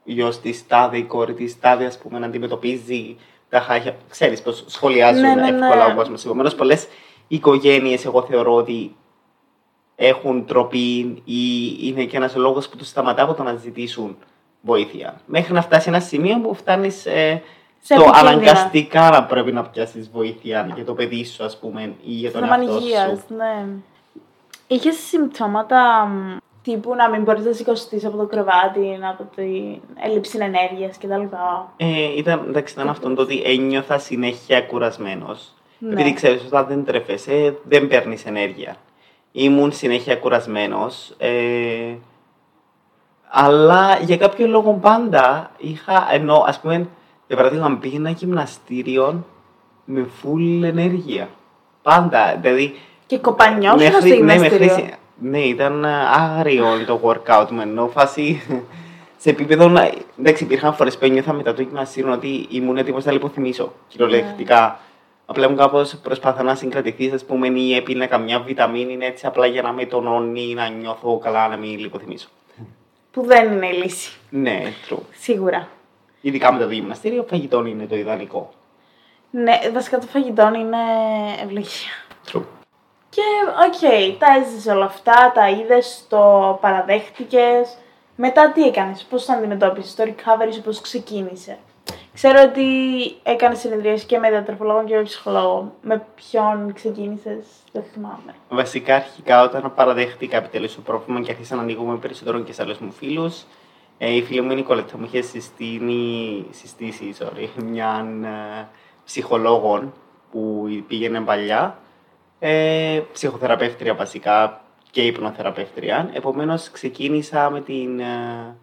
γιος 0.05 0.41
της 0.41 0.67
τάδε, 0.67 0.97
η 0.97 1.05
κόρη 1.05 1.35
της 1.35 1.61
τάδε, 1.61 1.87
ας 1.87 1.99
πούμε, 1.99 2.19
να 2.19 2.27
αντιμετωπίζει 2.27 3.17
τα 3.49 3.61
χάχια. 3.61 3.97
Ξέρεις 4.09 4.43
πώ 4.43 4.53
σχολιάζουν 4.53 5.21
ναι, 5.21 5.35
ναι, 5.35 5.51
ναι. 5.51 5.67
εύκολα 5.67 5.87
ο 5.87 5.95
κόσμος. 5.95 6.25
Επομένως, 6.25 6.55
πολλές 6.55 6.87
οικογένειες, 7.29 8.05
εγώ 8.05 8.23
θεωρώ 8.23 8.55
ότι 8.55 8.97
έχουν 9.97 10.47
τροπή 10.47 11.23
ή 11.25 11.41
είναι 11.81 12.05
και 12.05 12.17
ένας 12.17 12.37
λόγος 12.37 12.69
που 12.69 12.77
τους 12.77 12.89
σταματά 12.89 13.23
από 13.23 13.35
το 13.35 13.43
να 13.43 13.55
ζητήσουν 13.55 14.17
βοήθεια. 14.61 15.21
Μέχρι 15.27 15.53
να 15.53 15.63
φτάσει 15.63 15.89
ένα 15.89 16.01
σημείο 16.01 16.41
που 16.41 16.55
φτάνεις 16.55 17.07
ε, 17.07 17.43
το 17.89 18.11
αναγκαστικά 18.15 19.11
να 19.11 19.25
πρέπει 19.25 19.53
να 19.53 19.63
πιάσεις 19.65 20.11
βοήθεια 20.11 20.71
για 20.75 20.85
το 20.85 20.95
παιδί 20.95 21.25
σου, 21.25 21.45
ας 21.45 21.59
πούμε, 21.59 21.95
ή 22.05 22.11
για 22.11 22.33
τον 22.33 22.45
εαυτό 22.45 22.81
σου. 22.81 23.35
ναι. 23.37 23.67
Είχες 24.67 24.97
συμπτώματα 24.97 26.11
τύπου 26.63 26.95
να 26.95 27.11
μην 27.11 27.23
μπορείς 27.23 27.45
να 27.45 27.53
σηκωστείς 27.53 28.05
από 28.05 28.17
το 28.17 28.27
κρεβάτι, 28.27 28.99
από 29.11 29.29
την 29.35 29.81
έλλειψη 30.05 30.39
ενέργειας 30.41 30.99
κτλ. 30.99 31.23
Ε, 31.77 32.17
ήταν, 32.17 32.45
εντάξει, 32.49 32.75
ήταν 32.75 32.89
αυτό 32.89 33.15
το 33.15 33.23
ότι 33.23 33.43
ένιωθα 33.45 33.99
συνέχεια 33.99 34.61
κουρασμένος. 34.61 35.55
Ναι. 35.79 35.93
Επειδή 35.93 36.13
ξέρεις, 36.13 36.45
όταν 36.47 36.67
δεν 36.67 36.85
τρέφεσαι, 36.85 37.57
δεν 37.65 37.89
παίρνεις 37.89 38.25
ενέργεια. 38.25 38.77
Ήμουν 39.39 39.73
συνέχεια 39.73 40.17
κουρασμένος. 40.17 41.15
Ε, 41.19 41.95
αλλά 43.29 43.99
για 43.99 44.17
κάποιο 44.17 44.47
λόγο 44.47 44.73
πάντα 44.73 45.51
είχα, 45.59 46.09
ενώ 46.13 46.45
ας 46.47 46.61
πούμε, 46.61 46.89
για 47.27 47.37
παράδειγμα, 47.37 47.79
πήγαινα 47.81 48.11
γυμναστήριο 48.11 49.25
με 49.85 50.07
full 50.23 50.63
ενέργεια. 50.63 51.29
Πάντα. 51.83 52.39
Δηλαδή, 52.41 52.75
και 53.07 53.19
κοπανιώσουν 53.19 53.93
στο 53.93 54.07
γυμναστήριο. 54.07 54.77
Ναι, 54.77 54.91
ναι, 55.31 55.39
ήταν 55.39 55.85
άγριο 55.85 56.67
το 56.87 57.01
workout 57.03 57.47
μου, 57.51 57.61
ενώ 57.61 57.87
φάση 57.87 58.43
σε 59.17 59.31
επίπεδο 59.31 59.69
να. 59.69 59.91
Εντάξει, 60.19 60.45
υπήρχαν 60.45 60.75
φορές 60.75 60.99
που 60.99 61.05
ένιωθα 61.05 61.33
μετά 61.33 61.55
το 61.55 61.63
γυμναστήριο 61.63 62.13
ότι 62.13 62.47
ήμουν 62.51 62.77
έτοιμος 62.77 63.05
να 63.05 63.13
λιποθυμίσω. 63.13 63.73
Κυριολεκτικά. 63.89 64.81
Yeah. 65.27 65.31
Απλά 65.31 65.49
μου 65.51 65.57
κάπως 65.57 65.97
προσπαθώ 65.97 66.43
να 66.43 66.55
συγκρατηθείς, 66.55 67.13
ας 67.13 67.25
πούμε, 67.25 67.49
ή 67.49 67.75
έπεινα 67.75 68.07
καμιά 68.07 68.41
βιταμίνη 68.41 69.05
έτσι 69.05 69.27
απλά 69.27 69.47
για 69.47 69.63
να 69.63 69.73
με 69.73 69.85
τονώνει, 69.85 70.55
να 70.55 70.69
νιώθω 70.69 71.19
καλά, 71.19 71.49
να 71.49 71.57
μην 71.57 71.79
λιποθυμίσω. 71.79 72.29
Που 73.11 73.23
δεν 73.27 73.53
είναι 73.53 73.67
η 73.67 73.73
λύση. 73.73 74.17
Ναι, 74.31 74.63
true. 74.89 74.99
Σίγουρα. 75.19 75.69
Ειδικά 76.21 76.53
με 76.53 76.65
το 76.65 76.71
γυμναστήριο, 76.71 77.27
φαγητό 77.29 77.67
είναι 77.67 77.87
το 77.87 77.97
ιδανικό. 77.97 78.53
Ναι, 79.31 79.59
βασικά 79.73 79.99
το 79.99 80.07
φαγητό 80.07 80.53
είναι 80.55 80.77
ευλογία. 81.43 81.91
True. 82.33 82.43
Και 83.09 83.23
ok, 83.67 83.75
okay, 83.81 84.17
τα 84.19 84.27
έζησες 84.41 84.75
όλα 84.75 84.85
αυτά, 84.85 85.33
τα 85.35 85.49
είδες, 85.49 86.05
το 86.09 86.59
παραδέχτηκες. 86.61 87.77
Μετά 88.17 88.53
τι 88.53 88.63
έκανες, 88.63 89.07
πώς 89.11 89.25
το 89.25 89.33
αντιμετώπισες, 89.33 89.95
το 89.95 90.05
recovery 90.07 90.53
σου 90.53 90.63
πώς 90.63 90.81
ξεκίνησε; 90.81 91.59
Ξέρω 92.15 92.43
ότι 92.43 92.65
έκανες 93.23 93.59
συνεδρίες 93.59 94.05
και 94.05 94.19
με 94.19 94.31
διατροφολόγο 94.31 94.85
και 94.85 94.95
με 94.95 95.03
ψυχολόγο. 95.03 95.73
Με 95.83 96.07
ποιον 96.15 96.73
ξεκίνησες, 96.73 97.45
δεν 97.73 97.83
θυμάμαι. 97.93 98.35
Βασικά, 98.49 98.95
αρχικά, 98.95 99.43
όταν 99.43 99.73
παραδέχτηκα 99.75 100.37
επιτέλους 100.37 100.75
το 100.75 100.81
πρόβλημα 100.81 101.21
και 101.21 101.31
άρχισα 101.31 101.55
να 101.55 101.63
ανοίγουμε 101.63 101.97
περισσότερο 101.97 102.41
και 102.41 102.53
σε 102.53 102.63
άλλους 102.63 102.79
μου 102.79 102.93
φίλους, 102.93 103.45
ε, 103.99 104.15
η 104.15 104.23
φίλη 104.23 104.41
μου 104.41 104.51
η 104.51 104.55
Νικολέτα 104.55 104.99
μου 104.99 105.05
είχε 105.05 105.21
συστήνει, 105.21 106.47
συστήσει 106.51 107.15
sorry, 107.19 107.49
μια 107.71 108.07
ε, 108.25 108.67
ψυχολόγο 109.05 109.93
που 110.31 110.69
πήγαινε 110.87 111.21
παλιά, 111.21 111.79
ε, 112.39 113.01
ψυχοθεραπεύτρια 113.13 113.95
βασικά 113.95 114.61
και 114.91 115.07
υπνοθεραπεύτρια. 115.07 116.11
Επομένως 116.13 116.71
ξεκίνησα 116.71 117.51
με 117.51 117.61
την 117.61 118.01
ε, 118.01 118.57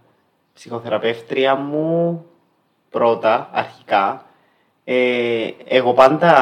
ψυχοθεραπεύτρια 0.53 1.55
μου 1.55 2.25
πρώτα, 2.93 3.49
αρχικά. 3.51 4.25
Ε, 4.83 5.49
εγώ 5.67 5.93
πάντα 5.93 6.33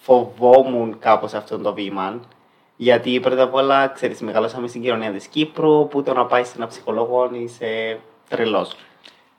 φοβόμουν 0.00 0.98
κάπως 0.98 1.34
αυτό 1.34 1.58
το 1.58 1.74
βήμα, 1.74 2.20
γιατί 2.76 3.20
πρώτα 3.20 3.42
απ' 3.42 3.54
όλα, 3.54 3.88
ξέρεις, 3.88 4.20
μεγαλώσαμε 4.20 4.68
στην 4.68 4.82
κοινωνία 4.82 5.10
της 5.10 5.26
Κύπρου, 5.26 5.88
που 5.88 6.02
το 6.02 6.14
να 6.14 6.26
πάεις 6.26 6.48
σε 6.48 6.54
ένα 6.56 6.66
ψυχολόγο 6.66 7.30
είσαι 7.32 7.98
τρελός. 8.28 8.76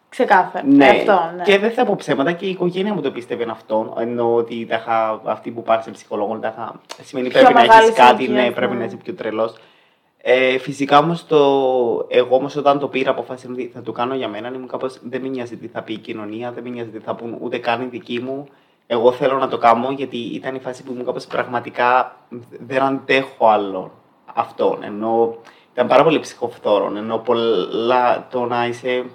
Ξεκάθαρα. 0.10 0.66
Ναι. 0.68 0.88
Αυτό, 0.88 1.32
ναι. 1.36 1.44
Και 1.44 1.58
δεν 1.58 1.72
θα 1.72 1.86
πω 1.86 1.96
ψέματα 1.96 2.32
και 2.32 2.46
η 2.46 2.50
οικογένεια 2.50 2.94
μου 2.94 3.02
το 3.02 3.12
πίστευε 3.12 3.46
αυτό. 3.50 3.96
Ενώ 4.00 4.36
ότι 4.36 4.66
τα 4.66 4.76
είχα, 4.76 5.22
αυτοί 5.24 5.52
που 5.52 5.64
πάρει 5.64 5.84
σε 5.84 5.92
ψυχολόγο, 5.92 6.38
τα 6.38 6.48
είχα, 6.48 6.82
σημαίνει 7.04 7.28
Πιο 7.28 7.40
πρέπει 7.40 7.54
να 7.54 7.62
μεγάλη 7.62 7.86
έχεις 7.86 7.98
κάτι, 7.98 8.24
ηλικία, 8.24 8.44
ναι, 8.44 8.52
πρέπει 8.52 8.74
ναι. 8.74 8.80
να 8.80 8.86
είσαι 8.86 8.96
πιο 8.96 9.14
τρελός. 9.14 9.54
Ε, 10.26 10.58
φυσικά 10.58 10.98
όμως 10.98 11.26
το. 11.26 11.38
Εγώ 12.08 12.36
όμως 12.36 12.56
όταν 12.56 12.80
το 12.80 12.88
πήρα, 12.88 13.12
αποφάσισα 13.12 13.52
ότι 13.52 13.72
θα 13.74 13.82
το 13.82 13.92
κάνω 13.92 14.16
για 14.16 14.28
μένα. 14.28 14.48
Ήμουν 14.48 14.68
κάπως. 14.68 15.00
Δεν 15.04 15.22
με 15.22 15.28
νοιάζει 15.28 15.58
τι 15.58 15.68
θα 15.68 15.82
πει 15.82 15.94
η 15.94 15.98
κοινωνία, 15.98 16.52
δεν 16.52 16.64
με 16.64 16.70
νοιάζει 16.70 16.90
τι 16.90 17.00
θα 17.00 17.16
πούν 17.16 17.38
ούτε 17.42 17.58
καν 17.58 17.82
οι 17.82 17.86
δικοί 17.86 18.20
μου. 18.20 18.48
Εγώ 18.88 19.12
θέλω 19.12 19.38
να 19.38 19.48
το 19.48 19.58
κάνω 19.58 19.92
γιατί 19.92 20.18
ήταν 20.18 20.56
η 20.56 20.60
φάση 20.60 20.84
που 20.84 20.92
ήμουν 20.92 21.06
κάπως 21.06 21.26
πραγματικά 21.26 22.16
δεν 22.66 22.82
αντέχω 22.82 23.48
άλλο 23.48 23.92
αυτόν. 24.34 24.84
Ενώ 24.84 25.36
ήταν 25.74 25.88
πάρα 25.88 26.04
πολύ 26.04 26.20
ψυχοφθόρων. 26.20 26.98
Ενώ 26.98 27.18
πολλά 27.18 28.28
το 28.32 28.46
να 28.46 28.68
είσαι 28.68 29.06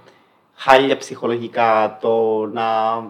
χάλια 0.54 0.96
ψυχολογικά, 0.96 1.98
το 2.00 2.46
να 2.52 2.64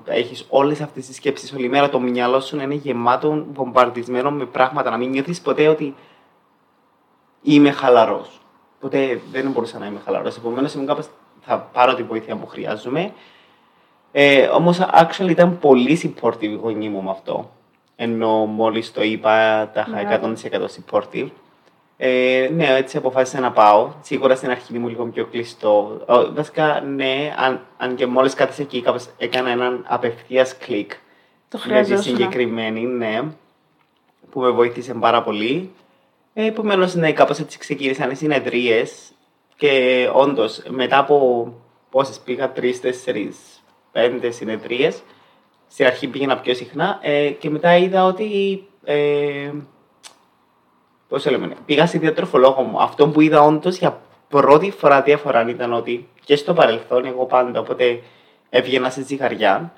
έχεις 0.04 0.46
όλες 0.48 0.80
αυτές 0.80 1.06
τις 1.06 1.16
σκέψεις 1.16 1.52
όλη 1.52 1.68
μέρα, 1.68 1.88
το 1.88 2.00
μυαλό 2.00 2.40
σου 2.40 2.56
να 2.56 2.62
είναι 2.62 2.74
γεμάτο, 2.74 3.46
βομβαρδισμένο 3.52 4.30
με 4.30 4.44
πράγματα, 4.44 4.90
να 4.90 4.96
μην 4.96 5.10
νιώθεις 5.10 5.40
ποτέ 5.40 5.68
ότι 5.68 5.94
είμαι 7.42 7.70
χαλαρός. 7.70 8.40
Ποτέ 8.80 9.20
δεν 9.32 9.50
μπορούσα 9.50 9.78
να 9.78 9.86
είμαι 9.86 10.00
χαλαρός. 10.04 10.36
Επομένως, 10.36 10.74
ήμουν 10.74 10.86
κάπως, 10.86 11.06
θα 11.40 11.58
πάρω 11.58 11.94
τη 11.94 12.02
βοήθεια 12.02 12.36
που 12.36 12.46
χρειάζομαι. 12.46 13.12
Ε, 14.12 14.46
όμως, 14.46 14.78
actually, 14.80 15.28
ήταν 15.28 15.58
πολύ 15.58 16.00
supportive 16.02 16.42
η 16.42 16.54
γονή 16.54 16.88
μου 16.88 17.02
με 17.02 17.10
αυτό. 17.10 17.50
Ενώ 17.96 18.46
μόλις 18.46 18.92
το 18.92 19.02
είπα, 19.02 19.68
τα 19.74 19.86
είχα 19.88 20.20
100% 20.20 20.68
supportive. 20.68 21.28
Ε, 22.00 22.50
ναι, 22.54 22.66
έτσι 22.76 22.96
αποφάσισα 22.96 23.40
να 23.40 23.50
πάω. 23.52 23.90
Σίγουρα 24.00 24.34
στην 24.34 24.50
αρχή 24.50 24.74
ήμουν 24.74 24.88
λίγο 24.88 25.04
πιο 25.04 25.24
κλειστό. 25.26 26.00
Ο, 26.08 26.32
βασικά, 26.34 26.80
ναι, 26.80 27.34
αν, 27.38 27.60
αν 27.76 27.94
και 27.94 28.06
μόλις 28.06 28.34
κάθεσα 28.34 28.62
εκεί, 28.62 28.82
κάπως 28.82 29.06
έκανα 29.18 29.50
έναν 29.50 29.84
απευθείας 29.88 30.56
κλικ. 30.56 30.92
Το 31.48 31.58
Με 31.58 31.58
τη 31.58 31.68
χρειαζόσουν. 31.68 32.02
συγκεκριμένη, 32.02 32.80
ναι, 32.80 33.22
που 34.30 34.40
με 34.40 34.50
βοήθησε 34.50 34.94
πάρα 34.94 35.22
πολύ. 35.22 35.70
Ε, 36.40 36.46
Επομένως, 36.46 36.94
ναι, 36.94 37.12
κάπως 37.12 37.38
έτσι 37.38 37.58
ξεκίνησαν 37.58 38.10
οι 38.10 38.14
συνεδρίες. 38.14 39.12
Και 39.56 40.08
όντως, 40.12 40.62
μετά 40.68 40.98
από 40.98 41.52
πόσες 41.90 42.18
πήγα, 42.18 42.52
τρεις, 42.52 42.80
τέσσερις, 42.80 43.36
πέντε 43.92 44.30
συνεδρίες, 44.30 45.02
στην 45.68 45.86
αρχή 45.86 46.08
πήγαινα 46.08 46.38
πιο 46.38 46.54
συχνά 46.54 46.98
ε, 47.02 47.30
και 47.30 47.50
μετά 47.50 47.76
είδα 47.76 48.04
ότι. 48.04 48.62
Ε, 48.84 49.50
Πώς 51.08 51.22
το 51.22 51.30
λέμε, 51.30 51.46
ναι, 51.46 51.54
πήγα 51.66 51.86
στη 51.86 51.98
διατροφολόγο 51.98 52.62
μου. 52.62 52.82
Αυτό 52.82 53.08
που 53.08 53.20
είδα 53.20 53.42
όντως 53.42 53.76
για 53.76 54.00
πρώτη 54.28 54.70
φορά 54.70 55.02
διαφορά 55.02 55.48
ήταν 55.48 55.72
ότι 55.72 56.08
και 56.24 56.36
στο 56.36 56.54
παρελθόν, 56.54 57.04
εγώ 57.04 57.24
πάντα 57.26 57.60
όποτε 57.60 58.00
έβγαινα 58.50 58.90
σε 58.90 59.02
ζυγαριά 59.02 59.72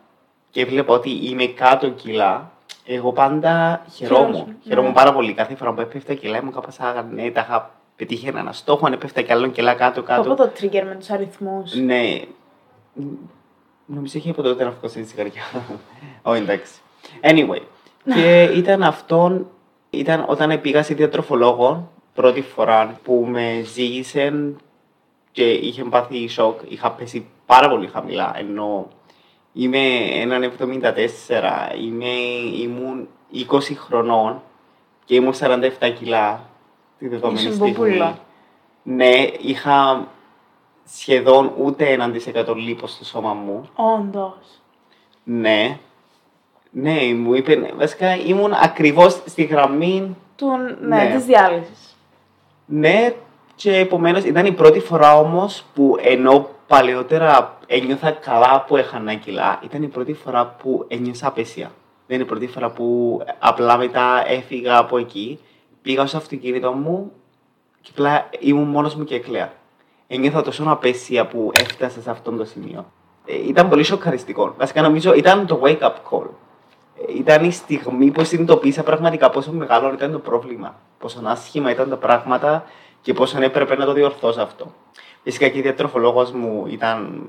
και 0.51 0.65
βλέπω 0.65 0.93
ότι 0.93 1.11
είμαι 1.11 1.47
κάτω 1.47 1.91
κιλά, 1.91 2.53
εγώ 2.85 3.13
πάντα 3.13 3.83
χαιρόμουν. 3.95 4.33
Χαιρόσουν, 4.33 4.57
Χαιρόμουν 4.65 4.91
ναι. 4.91 4.97
πάρα 4.97 5.13
πολύ. 5.13 5.33
Κάθε 5.33 5.55
φορά 5.55 5.73
που 5.73 5.81
έπεφτα 5.81 6.15
κιλά 6.15 6.39
ήμουν 6.39 6.53
κάπως 6.53 6.81
άγα, 6.81 7.03
ναι, 7.03 7.31
τα 7.31 7.41
είχα 7.41 7.71
πετύχει 7.97 8.27
ένα 8.27 8.53
στόχο, 8.53 8.87
αν 8.87 8.93
έπεφτα 8.93 9.23
κι 9.23 9.33
άλλον 9.33 9.53
κιλά 9.53 9.75
κάτω 9.75 10.01
Από 10.01 10.09
κάτω. 10.09 10.35
το 10.35 10.51
trigger 10.61 10.83
με 10.85 10.95
τους 10.99 11.11
αριθμούς; 11.11 11.75
Ναι. 11.75 12.21
Νομίζω 13.87 14.19
είχε 14.19 14.31
από 14.31 14.43
τότε 14.43 14.65
να 14.65 14.71
βγω 14.71 14.89
στη 14.89 15.03
ζυγαριά. 15.03 15.43
Ω, 16.23 16.33
εντάξει. 16.33 16.73
Anyway. 17.23 17.61
και 18.15 18.43
ήταν 18.43 18.83
αυτόν, 18.83 19.47
ήταν 19.91 20.25
όταν 20.29 20.61
πήγα 20.61 20.83
σε 20.83 20.95
διατροφολόγο 20.95 21.91
πρώτη 22.15 22.41
φορά 22.43 22.99
που 23.05 23.27
με 23.29 23.63
ζήγησε 23.65 24.55
και 25.33 25.51
είχε 25.51 25.85
πάθει 25.85 26.29
σοκ. 26.29 26.61
Είχα 26.69 26.91
πέσει 26.93 27.27
πάρα 27.47 27.69
πολύ 27.69 27.87
χαμηλά. 27.87 28.35
Ενώ 28.39 28.89
είμαι 29.53 29.79
έναν 30.13 30.53
74, 30.59 31.77
είμαι, 31.81 32.07
ήμουν 32.63 33.09
20 33.51 33.59
χρονών 33.77 34.43
και 35.05 35.15
ήμουν 35.15 35.35
47 35.81 35.93
κιλά 35.99 36.41
τη 36.99 37.09
δεδομένη 37.09 37.41
Ήσουν 37.41 37.53
στιγμή. 37.53 37.73
μπομπούλα. 37.73 38.19
Ναι, 38.83 39.13
είχα 39.41 40.07
σχεδόν 40.85 41.53
ούτε 41.59 41.89
έναν 41.93 42.13
δισεκατό 42.13 42.55
λίπος 42.55 42.91
στο 42.93 43.05
σώμα 43.05 43.33
μου. 43.33 43.69
Όντως. 43.75 44.37
Ναι. 45.25 45.79
Ναι, 46.71 47.01
μου 47.17 47.35
είπε, 47.35 47.55
ναι, 47.55 47.69
βασικά 47.77 48.17
ήμουν 48.17 48.53
ακριβώς 48.53 49.23
στη 49.27 49.43
γραμμή, 49.43 50.17
Του, 50.37 50.47
ναι, 50.81 50.97
Ναι. 51.05 51.11
της 51.15 51.25
διάλυσης. 51.25 51.97
ναι, 52.67 53.15
και 53.55 53.77
επομένως 53.77 54.25
ήταν 54.25 54.47
η 54.47 54.53
πρώτη 54.53 54.81
φορά 54.81 55.19
όμως 55.19 55.65
που 55.75 55.97
ενώ 56.01 56.49
παλαιότερα 56.67 57.59
ένιωθα 57.73 58.11
καλά 58.11 58.65
που 58.67 58.77
έχανα 58.77 59.15
κιλά, 59.15 59.61
ήταν 59.65 59.83
η 59.83 59.87
πρώτη 59.89 60.13
φορά 60.13 60.47
που 60.47 60.85
ένιωσα 60.89 61.27
απέσια. 61.27 61.71
Δεν 62.07 62.17
είναι 62.17 62.25
η 62.25 62.27
πρώτη 62.27 62.47
φορά 62.47 62.71
που 62.71 63.21
απλά 63.39 63.77
μετά 63.77 64.23
έφυγα 64.27 64.79
από 64.79 64.99
εκεί, 64.99 65.39
πήγα 65.83 66.07
στο 66.07 66.17
αυτοκίνητο 66.17 66.73
μου 66.73 67.13
και 67.81 67.91
απλά 67.93 68.29
ήμουν 68.39 68.69
μόνος 68.69 68.95
μου 68.95 69.05
και 69.05 69.15
έκλαια. 69.15 69.53
Ένιωθα 70.07 70.43
τόσο 70.43 70.65
απέσια 70.67 71.27
που 71.27 71.51
έφτασα 71.61 72.01
σε 72.01 72.11
αυτό 72.11 72.31
το 72.31 72.45
σημείο. 72.45 72.93
Ε, 73.25 73.49
ήταν 73.49 73.69
πολύ 73.69 73.83
σοκαριστικό. 73.83 74.55
Βασικά 74.59 74.83
νομίζω 74.83 75.15
ήταν 75.15 75.47
το 75.47 75.61
wake 75.65 75.81
up 75.81 75.95
call. 76.11 76.27
Ε, 77.09 77.17
Ήταν 77.17 77.45
η 77.45 77.53
στιγμή 77.53 78.11
που 78.11 78.25
συνειδητοποίησα 78.25 78.83
πραγματικά 78.83 79.31
πόσο 79.31 79.53
μεγάλο 79.53 79.93
ήταν 79.93 80.13
το 80.13 80.19
πρόβλημα. 80.19 80.75
Πόσο 80.99 81.21
άσχημα 81.25 81.71
ήταν 81.71 81.89
τα 81.89 81.97
πράγματα 81.97 82.65
και 83.01 83.13
πόσο 83.13 83.43
έπρεπε 83.43 83.77
να 83.77 83.85
το 83.85 83.93
διορθώσω 83.93 84.41
αυτό. 84.41 84.73
Φυσικά 85.23 85.49
και 85.49 85.59
η 85.59 85.63
διατροφολόγος 85.63 86.31
μου 86.31 86.67
ήταν 86.69 87.25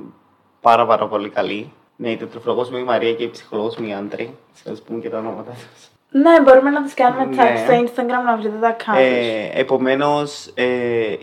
πάρα 0.61 0.85
πάρα 0.85 1.07
πολύ 1.07 1.29
καλή. 1.29 1.71
Ναι, 1.95 2.11
η 2.11 2.15
διατροφολόγος 2.15 2.69
μου 2.69 2.77
η 2.77 2.83
Μαρία 2.83 3.13
και 3.13 3.23
η 3.23 3.29
ψυχολόγος 3.29 3.77
μου 3.77 3.87
η 3.87 3.93
Άντρη. 3.93 4.37
Σας 4.63 4.81
πούμε 4.81 4.99
και 4.99 5.09
τα 5.09 5.17
ονόματα 5.17 5.51
τους. 5.51 5.89
Ναι, 6.13 6.41
μπορούμε 6.41 6.69
να 6.69 6.83
τις 6.83 6.93
κάνουμε 6.93 7.25
Ναι. 7.25 7.35
tag 7.43 7.57
στο 7.57 7.83
Instagram 7.83 8.25
να 8.25 8.37
βρείτε 8.37 8.57
τα 8.61 8.75
accounts. 8.75 8.97
Ε, 8.97 9.59
Επομένως, 9.59 10.51
ε, 10.53 10.65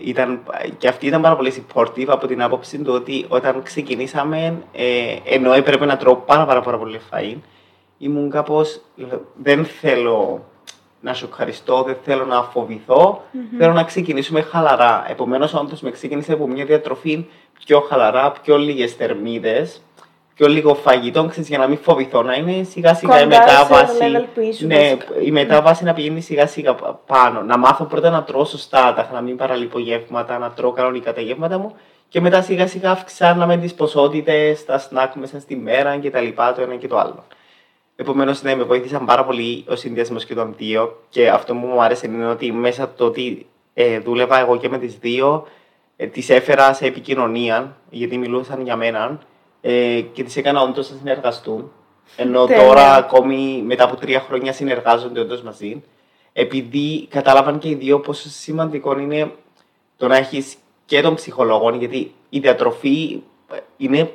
ήταν, 0.03 0.39
και 0.77 0.87
αυτή 0.87 1.07
ήταν 1.07 1.21
πάρα 1.21 1.35
πολύ 1.35 1.53
supportive 1.57 2.07
από 2.07 2.27
την 2.27 2.41
άποψη 2.41 2.77
του 2.77 2.93
ότι 2.93 3.25
όταν 3.29 3.63
ξεκινήσαμε, 3.63 4.61
ε, 4.71 5.15
ενώ 5.35 5.53
έπρεπε 5.53 5.85
να 5.85 5.97
τρώω 5.97 6.15
πάρα, 6.15 6.45
πάρα, 6.45 6.61
πάρα 6.61 6.77
πολύ 6.77 6.99
φαΐ, 7.11 7.35
ήμουν 7.97 8.29
κάπως. 8.29 8.81
Δεν 9.35 9.65
θέλω 9.65 10.45
να 11.01 11.13
σοκαριστώ, 11.13 11.83
δεν 11.83 11.95
θέλω 12.03 12.25
να 12.25 12.41
φοβηθώ, 12.43 13.21
θέλω 13.57 13.73
να 13.73 13.83
ξεκινήσουμε 13.83 14.41
χαλαρά. 14.41 15.05
Επομένως, 15.09 15.53
όντω 15.53 15.75
με 15.81 15.91
ξεκίνησε 15.91 16.33
από 16.33 16.47
μια 16.47 16.65
διατροφή 16.65 17.25
πιο 17.65 17.79
χαλαρά, 17.79 18.31
πιο 18.43 18.57
λίγες 18.57 18.93
θερμίδες, 18.93 19.81
πιο 20.35 20.47
λίγο 20.47 20.75
φαγητό, 20.75 21.25
ξέρεις, 21.25 21.49
για 21.49 21.57
να 21.57 21.67
μην 21.67 21.77
φοβηθώ, 21.77 22.21
να 22.21 22.33
είναι 22.35 22.63
σιγά 22.63 22.93
σιγά 22.93 23.19
η 23.19 23.23
Κοντά 23.23 23.35
σε 23.35 23.39
μετάβαση. 23.39 23.97
level 24.01 24.25
που 24.33 24.41
ήσουν, 24.41 24.67
ναι, 24.67 24.75
βασικά. 24.77 25.05
η 25.21 25.31
μετάβαση 25.31 25.83
να 25.83 25.93
πηγαίνει 25.93 26.21
σιγά 26.21 26.47
σιγά 26.47 26.73
πα- 26.73 26.99
πάνω. 27.05 27.41
Να 27.41 27.57
μάθω 27.57 27.83
πρώτα 27.85 28.09
να 28.09 28.23
τρώω 28.23 28.45
σωστά, 28.45 28.93
τα 28.93 29.09
να 29.13 29.21
μην 29.21 29.35
παραλείπω 29.37 29.79
γεύματα, 29.79 30.37
να 30.37 30.51
τρώω 30.51 30.71
κανονικά 30.71 31.13
τα 31.13 31.21
γεύματα 31.21 31.57
μου 31.57 31.75
και 32.09 32.21
μετά 32.21 32.41
σιγά 32.41 32.67
σιγά 32.67 32.91
αυξάναμε 32.91 33.57
τις 33.57 33.73
ποσότητες, 33.73 34.65
τα 34.65 34.77
σνακ 34.77 35.15
μέσα 35.15 35.39
στη 35.39 35.55
μέρα 35.55 35.97
και 35.97 36.09
τα 36.09 36.19
λοιπά, 36.19 36.53
το 36.53 36.61
ένα 36.61 36.75
και 36.75 36.87
το 36.87 36.97
άλλο. 36.97 37.23
Επομένως, 38.01 38.41
ναι, 38.41 38.55
με 38.55 38.63
βοήθησαν 38.63 39.05
πάρα 39.05 39.25
πολύ 39.25 39.63
ο 39.67 39.75
συνδυασμός 39.75 40.25
και 40.25 40.33
των 40.35 40.53
δύο. 40.57 41.03
Και 41.09 41.29
αυτό 41.29 41.53
που 41.53 41.65
μου 41.65 41.81
άρεσε 41.81 42.07
είναι 42.07 42.27
ότι 42.27 42.51
μέσα 42.51 42.83
από 42.83 42.97
το 42.97 43.05
ότι 43.05 43.47
ε, 43.73 43.99
δούλευα 43.99 44.39
εγώ 44.39 44.57
και 44.57 44.69
με 44.69 44.77
τις 44.77 44.97
δύο, 44.97 45.47
ε, 45.95 46.07
τις 46.07 46.29
έφερα 46.29 46.73
σε 46.73 46.85
επικοινωνία, 46.85 47.75
γιατί 47.89 48.17
μιλούσαν 48.17 48.61
για 48.61 48.75
μένα 48.75 49.19
ε, 49.61 50.01
και 50.13 50.23
τις 50.23 50.37
έκανα 50.37 50.61
όντως 50.61 50.91
να 50.91 50.97
συνεργαστούν. 50.97 51.71
Ενώ 52.15 52.45
Τέλεια. 52.45 52.63
τώρα, 52.63 52.95
ακόμη 52.95 53.63
μετά 53.65 53.83
από 53.83 53.95
τρία 53.95 54.19
χρόνια, 54.19 54.53
συνεργάζονται 54.53 55.19
όντως 55.19 55.41
μαζί. 55.41 55.83
Επειδή 56.33 57.07
κατάλαβαν 57.09 57.59
και 57.59 57.69
οι 57.69 57.75
δύο 57.75 57.99
πόσο 57.99 58.29
σημαντικό 58.29 58.99
είναι 58.99 59.31
το 59.97 60.07
να 60.07 60.17
έχεις 60.17 60.55
και 60.85 61.01
τον 61.01 61.15
ψυχολόγο, 61.15 61.69
γιατί 61.75 62.13
η 62.29 62.39
διατροφή 62.39 63.21
ε, 63.53 63.57
είναι 63.77 64.11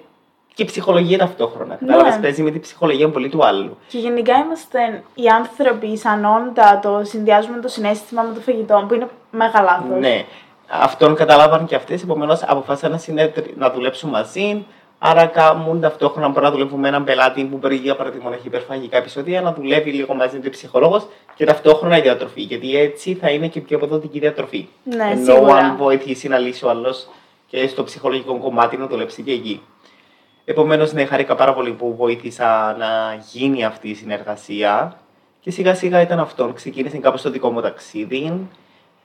και 0.55 0.63
η 0.63 0.67
ψυχολογία 0.67 1.19
ταυτόχρονα. 1.19 1.75
Κατάλαβες, 1.75 2.19
παίζει 2.21 2.43
με 2.43 2.51
την 2.51 2.61
ψυχολογία 2.61 3.09
πολύ 3.09 3.29
του 3.29 3.45
άλλου. 3.47 3.77
Και 3.89 3.99
γενικά 3.99 4.35
είμαστε 4.37 5.03
οι 5.15 5.27
άνθρωποι 5.29 5.97
σαν 5.97 6.25
όντα, 6.25 6.79
το 6.83 7.01
συνδυάζουμε 7.05 7.59
το 7.61 7.69
συνέστημα 7.69 8.23
με 8.23 8.35
το 8.35 8.41
φαγητό, 8.41 8.85
που 8.89 8.95
είναι 8.95 9.09
μεγάλο 9.31 9.67
λάθος. 9.67 10.01
Ναι. 10.01 10.25
Αυτόν 10.69 11.15
καταλάβαν 11.15 11.67
και 11.67 11.75
αυτές, 11.75 12.03
επομένως 12.03 12.43
αποφάσισαν 12.43 12.91
να, 12.91 12.99
συνέτρι- 12.99 13.57
να 13.57 13.71
δουλέψουν 13.71 14.11
μαζί. 14.11 14.65
Άρα, 14.99 15.27
κάμουν 15.27 15.81
ταυτόχρονα 15.81 16.29
μπορεί 16.29 16.45
να 16.45 16.51
δουλεύουν 16.51 16.81
με 16.81 16.89
έναν 16.89 17.05
πελάτη 17.05 17.45
που 17.45 17.57
μπορεί 17.57 17.77
για 17.77 17.97
παράδειγμα 17.97 18.29
να 18.31 18.35
έχει 18.37 18.47
υπερφαγικά 18.47 18.97
επεισόδια, 18.97 19.41
να 19.41 19.53
δουλεύει 19.53 19.91
λίγο 19.91 20.15
μαζί 20.15 20.37
με 20.37 20.43
τον 20.43 20.51
ψυχολόγος 20.51 21.07
και 21.35 21.45
ταυτόχρονα 21.45 21.99
η 21.99 22.01
διατροφή. 22.01 22.41
Γιατί 22.41 22.77
έτσι 22.77 23.15
θα 23.15 23.31
είναι 23.31 23.49
και 23.49 23.61
πιο 23.61 23.77
αποδοτική 23.77 24.17
η 24.17 24.21
διατροφή. 24.21 24.69
Ναι, 24.85 25.05
Ενώ 25.13 25.25
σίγουρα. 25.35 25.57
αν 25.57 25.77
βοηθήσει 25.77 26.29
να 26.29 26.39
λύσει 26.39 26.65
ο 26.65 26.71
άλλος 26.71 27.09
και 27.47 27.67
στο 27.67 27.85
ψυχολογικό 27.85 28.39
κομμάτι 28.39 28.77
να 28.77 28.87
δουλέψει 28.87 29.23
και 29.23 29.33
εκεί. 29.33 29.63
Επομένως, 30.45 30.93
ναι, 30.93 31.05
χαρήκα 31.05 31.35
πάρα 31.35 31.55
πολύ 31.55 31.73
που 31.73 31.95
βοήθησα 31.97 32.77
να 32.79 33.19
γίνει 33.33 33.65
αυτή 33.65 33.89
η 33.89 33.95
συνεργασία 33.95 34.97
και 35.41 35.51
σιγά 35.51 35.75
σιγά 35.75 36.01
ήταν 36.01 36.19
αυτό. 36.21 36.53
Ξεκίνησε 36.55 36.99
κάπως 36.99 37.23
το 37.23 37.31
δικό 37.31 37.51
μου 37.51 37.61
ταξίδι. 37.61 38.49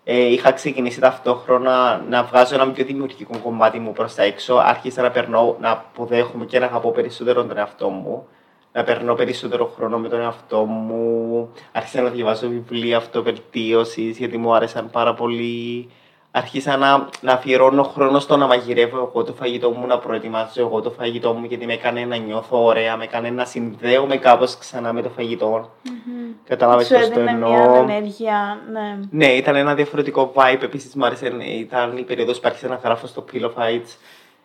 ε, 0.03 0.25
είχα 0.31 0.51
ξεκινήσει 0.51 0.99
ταυτόχρονα 0.99 2.05
να 2.09 2.23
βγάζω 2.23 2.55
ένα 2.55 2.71
πιο 2.71 2.85
δημιουργικό 2.85 3.37
κομμάτι 3.37 3.79
μου 3.79 3.91
προς 3.91 4.15
τα 4.15 4.23
έξω. 4.23 4.55
Άρχισα 4.55 5.01
να 5.01 5.11
περνώ, 5.11 5.57
να 5.59 5.71
αποδέχομαι 5.71 6.45
και 6.45 6.59
να 6.59 6.65
αγαπώ 6.65 6.91
περισσότερο 6.91 7.45
τον 7.45 7.57
εαυτό 7.57 7.89
μου. 7.89 8.27
Να 8.71 8.83
περνώ 8.83 9.13
περισσότερο 9.15 9.65
χρόνο 9.65 9.97
με 9.97 10.09
τον 10.09 10.19
εαυτό 10.19 10.63
μου. 10.65 11.49
Άρχισα 11.71 12.01
να 12.01 12.09
διαβάζω 12.09 12.47
βιβλία 12.47 12.97
αυτοβελτίωσης 12.97 14.17
γιατί 14.17 14.37
μου 14.37 14.53
άρεσαν 14.55 14.89
πάρα 14.89 15.13
πολύ 15.13 15.89
άρχισα 16.31 16.77
να, 16.77 17.09
να 17.21 17.33
αφιερώνω 17.33 17.83
χρόνο 17.83 18.19
στο 18.19 18.37
να 18.37 18.47
μαγειρεύω 18.47 18.97
εγώ 18.97 19.23
το 19.23 19.33
φαγητό 19.33 19.69
μου, 19.69 19.87
να 19.87 19.97
προετοιμάζω 19.97 20.61
εγώ 20.61 20.81
το 20.81 20.91
φαγητό 20.91 21.33
μου, 21.33 21.45
γιατί 21.45 21.65
με 21.65 21.73
έκανε 21.73 22.05
να 22.05 22.15
νιώθω 22.15 22.65
ωραία, 22.65 22.97
με 22.97 23.03
έκανε 23.03 23.29
να 23.29 23.45
συνδέομαι 23.45 24.17
κάπως 24.17 24.57
ξανά 24.57 24.93
με 24.93 25.01
το 25.01 25.09
φαγητό. 25.09 25.69
Mm-hmm. 25.85 26.33
Κατάλαβες 26.47 26.87
πώς 26.87 27.09
το 27.09 27.19
εννοώ. 27.19 27.49
Μια 27.51 27.95
ενέργεια, 27.95 28.59
ναι. 28.71 28.99
Ναι, 29.09 29.33
ήταν 29.33 29.55
ένα 29.55 29.75
διαφορετικό 29.75 30.31
vibe. 30.35 30.61
Επίσης 30.61 30.95
μου 30.95 31.05
άρεσε, 31.05 31.27
ήταν 31.59 31.97
η 31.97 32.03
περίοδος 32.03 32.39
που 32.39 32.47
άρχισα 32.47 32.67
να 32.67 32.75
γράφω 32.75 33.07
στο 33.07 33.25
Pillow 33.31 33.51
Fights. 33.53 33.97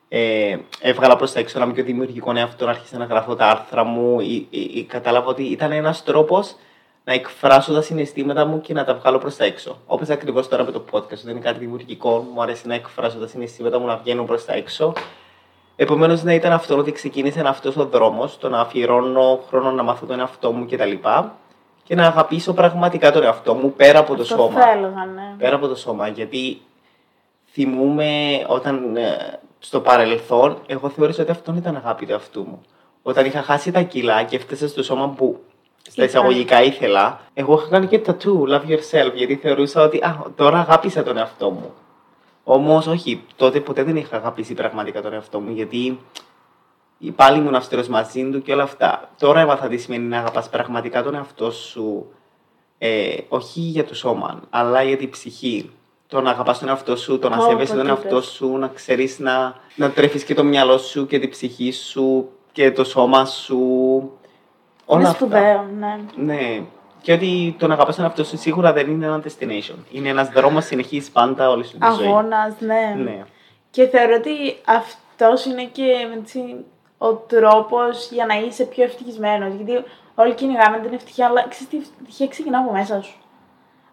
Ε, 0.08 0.56
έβγαλα 0.80 1.16
προς 1.16 1.32
τα 1.32 1.40
έξω 1.40 1.62
ένα 1.62 1.72
πιο 1.72 1.84
δημιουργικό 1.84 2.32
εαυτό, 2.36 2.66
άρχισα 2.66 2.98
να 2.98 3.04
γράφω 3.04 3.34
τα 3.34 3.46
άρθρα 3.46 3.84
μου. 3.84 4.20
Ή, 4.20 4.46
ή, 4.50 4.60
ή, 4.60 4.84
κατάλαβα 4.84 5.26
ότι 5.26 5.42
ήταν 5.42 5.72
ένας 5.72 6.04
τρόπος 6.04 6.56
να 7.04 7.12
εκφράσω 7.12 7.72
τα 7.72 7.82
συναισθήματα 7.82 8.44
μου 8.44 8.60
και 8.60 8.72
να 8.72 8.84
τα 8.84 8.94
βγάλω 8.94 9.18
προς 9.18 9.36
τα 9.36 9.44
έξω. 9.44 9.78
Όπως 9.86 10.08
ακριβώς 10.08 10.48
τώρα 10.48 10.64
με 10.64 10.70
το 10.70 10.84
podcast, 10.90 11.22
δεν 11.22 11.30
είναι 11.36 11.44
κάτι 11.44 11.58
δημιουργικό, 11.58 12.26
μου 12.34 12.42
αρέσει 12.42 12.66
να 12.66 12.74
εκφράσω 12.74 13.18
τα 13.18 13.26
συναισθήματα 13.26 13.78
μου 13.78 13.86
να 13.86 13.96
βγαίνουν 13.96 14.26
προς 14.26 14.44
τα 14.44 14.52
έξω. 14.52 14.92
Επομένως, 15.76 16.22
να 16.22 16.34
ήταν 16.34 16.52
αυτό 16.52 16.76
ότι 16.76 16.92
ξεκίνησε 16.92 17.42
αυτός 17.46 17.76
ο 17.76 17.86
δρόμος, 17.86 18.38
το 18.38 18.48
να 18.48 18.60
αφιερώνω 18.60 19.40
χρόνο 19.48 19.70
να 19.70 19.82
μάθω 19.82 20.06
τον 20.06 20.20
εαυτό 20.20 20.52
μου 20.52 20.66
κτλ. 20.66 20.92
Και 21.82 21.94
να 21.94 22.06
αγαπήσω 22.06 22.52
πραγματικά 22.52 23.12
τον 23.12 23.22
εαυτό 23.22 23.54
μου 23.54 23.72
πέρα 23.72 23.98
από 23.98 24.14
το 24.14 24.24
σώμα. 24.24 24.60
Θα 24.60 24.70
έλεγα, 24.70 25.04
ναι. 25.04 25.34
Πέρα 25.38 25.56
από 25.56 25.66
το 25.66 25.74
σώμα. 25.74 26.08
Γιατί 26.08 26.60
θυμούμαι 27.52 28.44
όταν 28.46 28.96
ε, 28.96 29.40
στο 29.58 29.80
παρελθόν, 29.80 30.58
εγώ 30.66 30.88
θεώρησα 30.88 31.22
ότι 31.22 31.30
αυτό 31.30 31.54
ήταν 31.56 31.76
αγάπη 31.76 32.06
του 32.06 32.12
εαυτού 32.12 32.42
μου. 32.42 32.60
Όταν 33.02 33.26
είχα 33.26 33.42
χάσει 33.42 33.70
τα 33.70 33.82
κιλά 33.82 34.22
και 34.22 34.36
έφτασα 34.36 34.68
στο 34.68 34.82
σώμα 34.82 35.08
που 35.08 35.40
στα 35.90 36.04
εισαγωγικά 36.04 36.62
ήθελα, 36.62 37.20
εγώ 37.34 37.54
είχα 37.54 37.68
κάνει 37.68 37.86
και 37.86 38.00
tattoo, 38.06 38.48
love 38.48 38.66
yourself, 38.68 39.12
γιατί 39.14 39.36
θεωρούσα 39.36 39.82
ότι 39.82 39.98
α, 39.98 40.32
τώρα 40.36 40.58
αγάπησα 40.58 41.02
τον 41.02 41.16
εαυτό 41.16 41.50
μου. 41.50 41.72
Όμως, 42.44 42.86
όχι, 42.86 43.22
τότε 43.36 43.60
ποτέ 43.60 43.82
δεν 43.82 43.96
είχα 43.96 44.16
αγαπήσει 44.16 44.54
πραγματικά 44.54 45.02
τον 45.02 45.12
εαυτό 45.12 45.40
μου, 45.40 45.52
γιατί 45.52 45.98
πάλι 47.14 47.38
ήμουν 47.38 47.54
αυστηρός 47.54 47.88
μαζί 47.88 48.30
του 48.30 48.42
και 48.42 48.52
όλα 48.52 48.62
αυτά. 48.62 49.10
Τώρα 49.18 49.40
έμαθα 49.40 49.68
τι 49.68 49.76
σημαίνει 49.76 50.04
να 50.04 50.18
αγαπάς 50.18 50.48
πραγματικά 50.48 51.02
τον 51.02 51.14
εαυτό 51.14 51.50
σου, 51.50 52.06
ε, 52.78 53.16
όχι 53.28 53.60
για 53.60 53.84
το 53.84 53.94
σώμα, 53.94 54.40
αλλά 54.50 54.82
για 54.82 54.96
την 54.96 55.10
ψυχή. 55.10 55.70
Το 56.06 56.20
να 56.20 56.30
αγαπάς 56.30 56.58
τον 56.58 56.68
εαυτό 56.68 56.96
σου, 56.96 57.18
το 57.18 57.28
να 57.28 57.38
oh, 57.38 57.48
σέβεσαι 57.48 57.74
τον 57.74 57.86
εαυτό 57.86 58.22
σου, 58.22 58.56
να 58.56 58.68
ξέρεις 58.68 59.18
να, 59.18 59.54
να 59.76 59.90
τρέφεις 59.90 60.24
και 60.24 60.34
το 60.34 60.44
μυαλό 60.44 60.78
σου 60.78 61.06
και 61.06 61.18
την 61.18 61.30
ψυχή 61.30 61.70
σου 61.70 62.28
και 62.52 62.72
το 62.72 62.84
σώμα 62.84 63.24
σου 63.24 63.58
Όλα 64.86 65.00
είναι 65.00 65.10
σπουδαίο, 65.10 65.66
ναι. 65.78 65.98
Ναι. 66.14 66.62
Και 67.00 67.12
ότι 67.12 67.56
το 67.58 67.66
να 67.66 67.74
αγαπάς 67.74 67.96
τον 67.96 68.04
εαυτό 68.04 68.24
σου 68.24 68.36
σίγουρα 68.36 68.72
δεν 68.72 68.90
είναι 68.90 69.06
ένα 69.06 69.22
destination. 69.24 69.76
Είναι 69.90 70.08
ένας 70.08 70.28
δρόμος 70.28 70.64
συνεχής 70.64 71.10
πάντα 71.10 71.50
όλη 71.50 71.64
σου 71.64 71.78
τη 71.78 71.86
ζωή. 71.96 72.06
Αγώνας, 72.06 72.54
ναι. 72.58 72.94
ναι. 73.02 73.24
Και 73.70 73.86
θεωρώ 73.86 74.14
ότι 74.14 74.56
αυτός 74.64 75.44
είναι 75.44 75.64
και 75.64 75.84
έτσι, 76.20 76.64
ο 76.98 77.12
τρόπος 77.12 78.10
για 78.10 78.26
να 78.26 78.34
είσαι 78.34 78.64
πιο 78.64 78.84
ευτυχισμένος. 78.84 79.54
Γιατί 79.54 79.84
όλοι 80.14 80.34
κυνηγάμε 80.34 80.78
την 80.78 80.94
ευτυχία, 80.94 81.26
αλλά 81.26 81.48
ξέρεις 81.48 81.68
τι 81.68 81.76
ευτυχία 81.76 82.26
ξεκινά 82.26 82.58
από 82.58 82.72
μέσα 82.72 83.02
σου. 83.02 83.16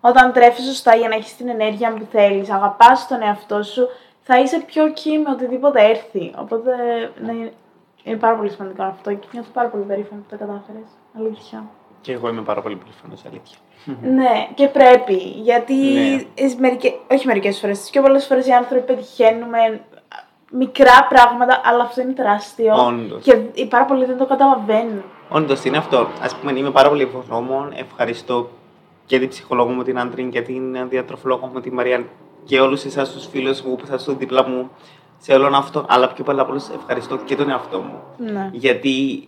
Όταν 0.01 0.31
τρέφεις 0.33 0.65
σωστά 0.65 0.95
για 0.95 1.07
να 1.07 1.15
έχεις 1.15 1.35
την 1.35 1.49
ενέργεια 1.49 1.93
που 1.93 2.07
θέλεις, 2.11 2.49
αγαπάς 2.49 3.07
τον 3.07 3.21
εαυτό 3.21 3.63
σου, 3.63 3.87
θα 4.21 4.39
είσαι 4.39 4.59
πιο 4.59 4.85
εκεί 4.85 5.17
με 5.17 5.31
οτιδήποτε 5.31 5.81
έρθει. 5.85 6.33
Οπότε 6.37 6.71
ναι, 7.25 7.51
είναι 8.03 8.17
πάρα 8.17 8.35
πολύ 8.35 8.49
σημαντικό 8.49 8.83
αυτό 8.83 9.13
και 9.13 9.27
νιώθω 9.31 9.49
πάρα 9.53 9.69
πολύ 9.69 9.83
περήφανη 9.83 10.21
που 10.21 10.27
το 10.29 10.37
κατάφερες. 10.37 10.89
Αλήθεια. 11.17 11.65
Και 12.01 12.11
εγώ 12.11 12.29
είμαι 12.29 12.41
πάρα 12.41 12.61
πολύ 12.61 12.75
περήφανος, 12.75 13.25
αλήθεια. 13.25 13.57
ναι, 14.15 14.47
και 14.53 14.67
πρέπει. 14.67 15.15
Γιατί 15.17 15.75
ναι. 15.75 16.55
μερικέ, 16.59 16.93
όχι 17.11 17.27
μερικές 17.27 17.59
φορές, 17.59 17.89
και 17.89 18.01
πολλές 18.01 18.25
φορές 18.25 18.47
οι 18.47 18.51
άνθρωποι 18.51 18.85
πετυχαίνουμε 18.85 19.81
μικρά 20.51 21.07
πράγματα, 21.09 21.61
αλλά 21.63 21.83
αυτό 21.83 22.01
είναι 22.01 22.13
τεράστιο. 22.13 22.85
Όντως. 22.85 23.23
Και 23.23 23.39
οι 23.53 23.65
πάρα 23.65 23.85
πολλοί 23.85 24.05
δεν 24.05 24.17
το 24.17 24.25
καταλαβαίνουν. 24.25 25.03
Όντως 25.29 25.63
είναι 25.63 25.77
αυτό. 25.77 25.97
Α 25.97 26.39
πούμε, 26.39 26.59
είμαι 26.59 26.71
πάρα 26.71 26.89
πολύ 26.89 27.01
ευγνώμων. 27.01 27.73
Ευχαριστώ 27.75 28.49
και 29.05 29.19
την 29.19 29.29
ψυχολόγο 29.29 29.69
μου 29.69 29.83
την 29.83 29.99
Άντριν 29.99 30.29
και 30.29 30.41
την 30.41 30.89
διατροφολόγο 30.89 31.49
μου 31.53 31.59
την 31.59 31.73
Μαρία 31.73 32.05
και 32.43 32.59
όλους 32.59 32.83
εσάς 32.83 33.11
τους 33.11 33.27
φίλους 33.27 33.61
μου 33.61 33.75
που 33.75 33.85
θα 33.85 34.13
δίπλα 34.13 34.47
μου 34.47 34.69
σε 35.21 35.33
όλον 35.33 35.55
αυτό. 35.55 35.85
Αλλά 35.89 36.07
πιο 36.07 36.23
πολλά 36.23 36.41
από 36.41 36.55
ευχαριστώ 36.75 37.17
και 37.17 37.35
τον 37.35 37.49
εαυτό 37.49 37.79
μου. 37.79 37.99
Ναι. 38.17 38.49
Γιατί 38.51 39.27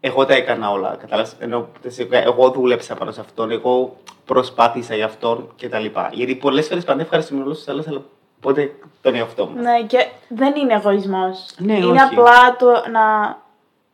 εγώ 0.00 0.26
τα 0.26 0.34
έκανα 0.34 0.70
όλα. 0.70 0.96
Κατάλαβες, 1.00 1.34
ενώ 1.38 1.68
εγώ 2.10 2.50
δούλεψα 2.50 2.94
πάνω 2.94 3.10
σε 3.10 3.20
αυτόν, 3.20 3.50
εγώ 3.50 3.96
προσπάθησα 4.24 4.94
για 4.94 5.04
αυτόν 5.04 5.48
κτλ. 5.60 5.84
Γιατί 6.10 6.34
πολλές 6.34 6.66
φορές 6.66 6.84
πάντα 6.84 7.02
ευχαριστούμε 7.02 7.42
όλους 7.42 7.56
τους 7.58 7.68
άλλους, 7.68 7.86
αλλά 7.86 8.02
πότε 8.40 8.74
τον 9.02 9.14
εαυτό 9.14 9.46
μου. 9.46 9.60
Ναι, 9.60 9.82
και 9.86 10.08
δεν 10.28 10.54
είναι 10.56 10.74
εγωισμός. 10.74 11.46
Ναι, 11.58 11.76
είναι 11.76 12.00
απλά 12.00 12.56
το 12.58 12.66
να 12.66 13.36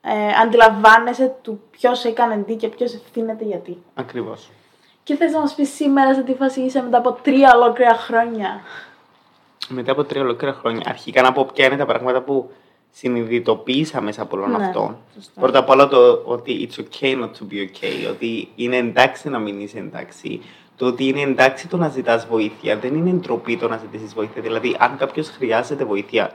ε, 0.00 0.32
αντιλαμβάνεσαι 0.42 1.34
του 1.42 1.60
ποιος 1.70 2.04
έκανε 2.04 2.36
τι 2.36 2.54
και 2.54 2.68
ποιος 2.68 2.94
ευθύνεται 2.94 3.44
γιατί. 3.44 3.82
Ακριβώς. 3.94 4.50
Και 5.02 5.16
θες 5.16 5.32
να 5.32 5.40
μας 5.40 5.54
πεις 5.54 5.74
σήμερα 5.74 6.14
σε 6.14 6.22
τι 6.22 6.34
φάση 6.34 6.60
είσαι 6.60 6.82
μετά 6.82 6.98
από 6.98 7.12
τρία 7.22 7.52
ολόκληρα 7.54 7.94
χρόνια; 7.94 8.60
Μετά 9.68 9.92
από 9.92 10.04
τρία 10.04 10.22
ολόκληρα 10.22 10.54
χρόνια, 10.54 10.82
αρχικά 10.84 11.22
να 11.22 11.32
πω 11.32 11.48
ποια 11.54 11.66
είναι 11.66 11.76
τα 11.76 11.86
πράγματα 11.86 12.22
που 12.22 12.50
συνειδητοποίησα 12.90 14.00
μέσα 14.00 14.22
από 14.22 14.36
όλο 14.36 14.46
ναι, 14.46 14.64
αυτό. 14.64 14.98
Σωστά. 15.14 15.40
Πρώτα 15.40 15.58
απ' 15.58 15.68
όλα 15.68 15.88
το 15.88 16.22
ότι 16.24 16.68
it's 16.70 16.80
okay 16.82 17.14
not 17.20 17.30
to 17.30 17.52
be 17.52 17.56
okay, 17.56 18.10
ότι 18.10 18.48
είναι 18.54 18.76
εντάξει 18.76 19.28
να 19.28 19.38
μην 19.38 19.60
είσαι 19.60 19.78
εντάξει. 19.78 20.40
Το 20.76 20.86
ότι 20.86 21.04
είναι 21.04 21.20
εντάξει 21.20 21.68
το 21.68 21.76
να 21.76 21.88
ζητάς 21.88 22.26
βοήθεια 22.26 22.76
δεν 22.76 22.94
είναι 22.94 23.10
ντροπή 23.10 23.56
το 23.56 23.68
να 23.68 23.76
ζητήσεις 23.76 24.14
βοήθεια. 24.14 24.42
Δηλαδή, 24.42 24.76
αν 24.78 24.96
κάποιος 24.96 25.28
χρειάζεται 25.28 25.84
βοήθεια, 25.84 26.34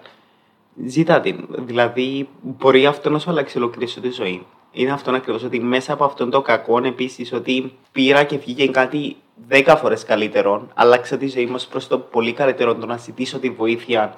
ζήτα 0.85 1.19
την. 1.19 1.47
Δηλαδή, 1.49 2.29
μπορεί 2.41 2.85
αυτό 2.85 3.09
να 3.09 3.19
σου 3.19 3.29
αλλάξει 3.29 3.57
ολόκληρη 3.57 3.91
τη 3.91 4.09
ζωή. 4.09 4.45
Είναι 4.75 4.91
αυτό 4.91 5.11
ακριβώς 5.11 5.43
ότι 5.43 5.59
μέσα 5.59 5.93
από 5.93 6.03
αυτόν 6.03 6.29
το 6.29 6.41
κακό 6.41 6.77
επίσης 6.83 7.33
ότι 7.33 7.73
πήρα 7.91 8.23
και 8.23 8.37
βγήκε 8.37 8.67
κάτι 8.67 9.15
δέκα 9.47 9.75
φορές 9.75 10.03
καλύτερο, 10.03 10.67
άλλαξα 10.73 11.17
τη 11.17 11.27
ζωή 11.27 11.45
μου 11.45 11.57
προς 11.69 11.87
το 11.87 11.99
πολύ 11.99 12.33
καλύτερο 12.33 12.75
το 12.75 12.85
να 12.85 12.97
ζητήσω 12.97 13.39
τη 13.39 13.49
βοήθεια 13.49 14.13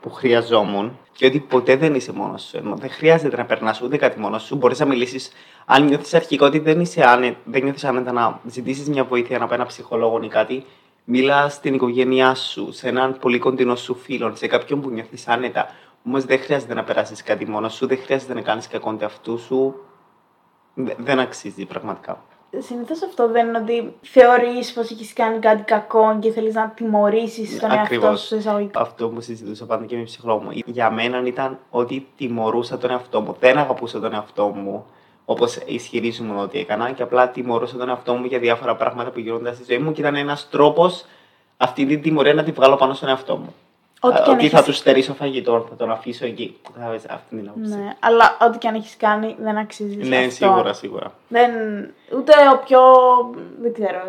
που 0.00 0.10
χρειαζόμουν 0.10 0.98
και 1.12 1.26
ότι 1.26 1.38
ποτέ 1.38 1.76
δεν 1.76 1.94
είσαι 1.94 2.12
μόνος 2.12 2.42
σου. 2.42 2.76
Δεν 2.78 2.90
χρειάζεται 2.90 3.36
να 3.36 3.44
περνάς 3.44 3.82
ούτε 3.82 3.96
κάτι 3.96 4.20
μόνος 4.20 4.42
σου. 4.42 4.56
Μπορείς 4.56 4.78
να 4.78 4.86
μιλήσεις, 4.86 5.32
αν 5.66 5.84
νιώθεις 5.84 6.14
αρχικά 6.14 6.46
ότι 6.46 6.58
δεν, 6.58 6.80
είσαι 6.80 7.08
άνε, 7.08 7.36
δεν 7.44 7.62
νιώθεις 7.62 7.84
άνετα 7.84 8.12
να 8.12 8.40
ζητήσεις 8.46 8.88
μια 8.88 9.04
βοήθεια 9.04 9.42
από 9.42 9.54
ένα 9.54 9.66
ψυχολόγο 9.66 10.20
ή 10.22 10.28
κάτι, 10.28 10.64
μιλά 11.04 11.48
στην 11.48 11.74
οικογένειά 11.74 12.34
σου, 12.34 12.72
σε 12.72 12.88
έναν 12.88 13.16
πολύ 13.20 13.38
κοντινό 13.38 13.76
σου 13.76 13.94
φίλο, 13.94 14.32
σε 14.36 14.46
κάποιον 14.46 14.80
που 14.80 14.90
νιώθεις 14.90 15.28
άνετα. 15.28 15.68
Όμως 16.06 16.24
δεν 16.24 16.38
χρειάζεται 16.38 16.74
να 16.74 16.84
περάσεις 16.84 17.22
κάτι 17.22 17.46
μόνος 17.46 17.74
σου, 17.74 17.86
δεν 17.86 17.98
χρειάζεται 18.04 18.34
να 18.34 18.40
κάνεις 18.40 18.68
κακό 18.68 18.96
αυτού 19.04 19.38
σου. 19.38 19.74
Δεν 20.74 21.18
αξίζει 21.18 21.64
πραγματικά. 21.64 22.22
Συνήθως 22.58 23.02
αυτό 23.02 23.28
δεν 23.28 23.48
είναι 23.48 23.58
ότι 23.58 23.94
θεωρείς 24.00 24.72
πως 24.72 24.90
έχεις 24.90 25.12
κάνει 25.12 25.38
κάτι 25.38 25.62
κακό 25.62 26.18
και 26.20 26.30
θέλεις 26.30 26.54
να 26.54 26.68
τιμωρήσεις 26.68 27.58
τον 27.58 27.70
εαυτό 27.70 28.16
σου 28.16 28.36
εισαγωγικά. 28.36 28.80
Αυτό 28.80 29.08
που 29.08 29.20
συζητούσα 29.20 29.66
πάντα 29.66 29.84
και 29.84 29.96
με 29.96 30.02
ψυχολόγο 30.02 30.40
μου. 30.40 30.50
Για 30.66 30.90
μένα 30.90 31.22
ήταν 31.26 31.58
ότι 31.70 32.06
τιμωρούσα 32.16 32.78
τον 32.78 32.90
εαυτό 32.90 33.20
μου. 33.20 33.36
Δεν 33.40 33.58
αγαπούσα 33.58 34.00
τον 34.00 34.14
εαυτό 34.14 34.48
μου 34.48 34.86
όπως 35.24 35.56
ισχυρίζομαι 35.56 36.40
ότι 36.40 36.58
έκανα 36.58 36.90
και 36.90 37.02
απλά 37.02 37.28
τιμωρούσα 37.28 37.76
τον 37.76 37.88
εαυτό 37.88 38.14
μου 38.14 38.24
για 38.24 38.38
διάφορα 38.38 38.76
πράγματα 38.76 39.10
που 39.10 39.18
γίνονταν 39.18 39.54
στη 39.54 39.64
ζωή 39.64 39.78
μου 39.78 39.92
και 39.92 40.00
ήταν 40.00 40.14
ένας 40.14 40.48
τρόπος 40.50 41.04
αυτή 41.56 41.86
την 41.86 42.02
τιμωρία 42.02 42.34
να 42.34 42.42
τη 42.42 42.50
βγάλω 42.50 42.76
πάνω 42.76 42.94
στον 42.94 43.08
εαυτό 43.08 43.36
μου. 43.36 43.54
Ότι, 44.00 44.30
ότι 44.30 44.48
θα 44.48 44.62
τους 44.62 44.76
στερήσω 44.76 45.14
φαγητός, 45.14 45.64
θα 45.68 45.76
τον 45.76 45.90
αφήσω 45.90 46.26
εκεί. 46.26 46.56
Θα 46.78 47.14
αυτή 47.14 47.36
την 47.36 47.48
άποψη. 47.48 47.76
Ναι, 47.76 47.96
αλλά 48.00 48.36
ό,τι 48.40 48.58
και 48.58 48.68
αν 48.68 48.74
έχεις 48.74 48.96
κάνει 48.96 49.36
δεν 49.40 49.56
αξίζεις. 49.56 50.08
Ναι, 50.08 50.16
αυτό. 50.16 50.30
σίγουρα, 50.30 50.72
σίγουρα. 50.72 51.12
Δεν, 51.28 51.50
ούτε 52.16 52.32
ο 52.54 52.58
πιο. 52.64 52.80
δεν 53.60 53.72
ξέρω. 53.72 54.02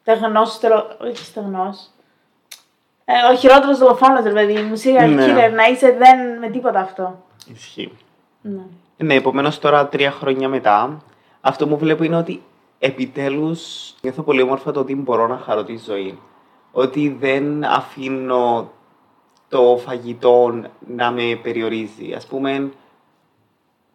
Στεγνό, 0.00 0.40
όχι 1.00 1.24
στεγνό. 1.24 1.74
Ε, 3.04 3.32
ο 3.32 3.36
χειρότερος 3.36 3.78
δολοφόνος, 3.78 4.24
ρε 4.24 4.32
παιδί 4.32 4.54
μου. 4.54 4.76
Σίγουρα 4.76 5.06
ναι. 5.06 5.48
να 5.48 5.64
είσαι 5.64 5.96
δεν 5.98 6.38
με 6.38 6.48
τίποτα 6.48 6.80
αυτό. 6.80 7.24
Ισχύει. 7.54 7.92
Ναι. 8.40 8.62
Ναι, 8.96 9.14
επομένως 9.14 9.58
τώρα 9.58 9.88
τρία 9.88 10.10
χρόνια 10.10 10.48
μετά, 10.48 11.02
αυτό 11.40 11.68
που 11.68 11.76
βλέπω 11.76 12.04
είναι 12.04 12.16
ότι 12.16 12.42
επιτέλους 12.78 13.94
νιώθω 14.00 14.22
πολύ 14.22 14.42
όμορφα 14.42 14.72
το 14.72 14.80
ότι 14.80 14.94
μπορώ 14.94 15.26
να 15.26 15.36
χαρώ 15.38 15.64
τη 15.64 15.76
ζωή. 15.76 16.18
Ότι 16.72 17.16
δεν 17.20 17.64
αφήνω 17.64 18.70
το 19.48 19.80
φαγητό 19.84 20.62
να 20.86 21.10
με 21.10 21.38
περιορίζει. 21.42 22.12
Ας 22.12 22.26
πούμε, 22.26 22.70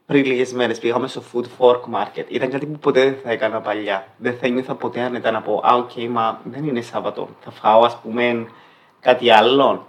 πριν 0.06 0.26
λίγες 0.26 0.54
μέρες 0.54 0.80
πήγαμε 0.80 1.08
στο 1.08 1.24
Food 1.34 1.46
Fork 1.60 1.80
Market. 1.80 2.26
Ήταν 2.28 2.50
κάτι 2.50 2.66
που 2.66 2.80
ποτέ 2.80 3.04
δεν 3.04 3.18
θα 3.24 3.32
έκανα 3.32 3.62
παλιά. 3.62 4.08
Δεν 4.18 4.38
θα 4.38 4.46
ένιωθα 4.46 4.76
ποτέ 4.76 5.02
άνετα 5.02 5.32
να 5.32 5.42
πω 5.42 5.62
Α, 5.64 5.76
ok, 5.76 5.90
okay, 5.96 6.08
μα 6.08 6.40
δεν 6.44 6.68
είναι 6.68 6.82
Σάββατο. 6.82 7.30
Θα 7.40 7.52
φάω, 7.52 7.84
ας 7.84 7.98
πούμε, 7.98 8.48
κάτι 9.00 9.30
άλλο. 9.30 9.88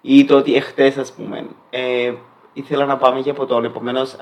Ή 0.00 0.24
το 0.24 0.36
ότι 0.36 0.54
εχθές, 0.54 0.96
ας 0.96 1.12
πούμε, 1.12 1.46
ε, 1.70 2.12
ήθελα 2.52 2.84
να 2.84 2.96
πάμε 2.96 3.20
για 3.20 3.34
ποτόν. 3.34 3.64
Επομένως, 3.64 4.16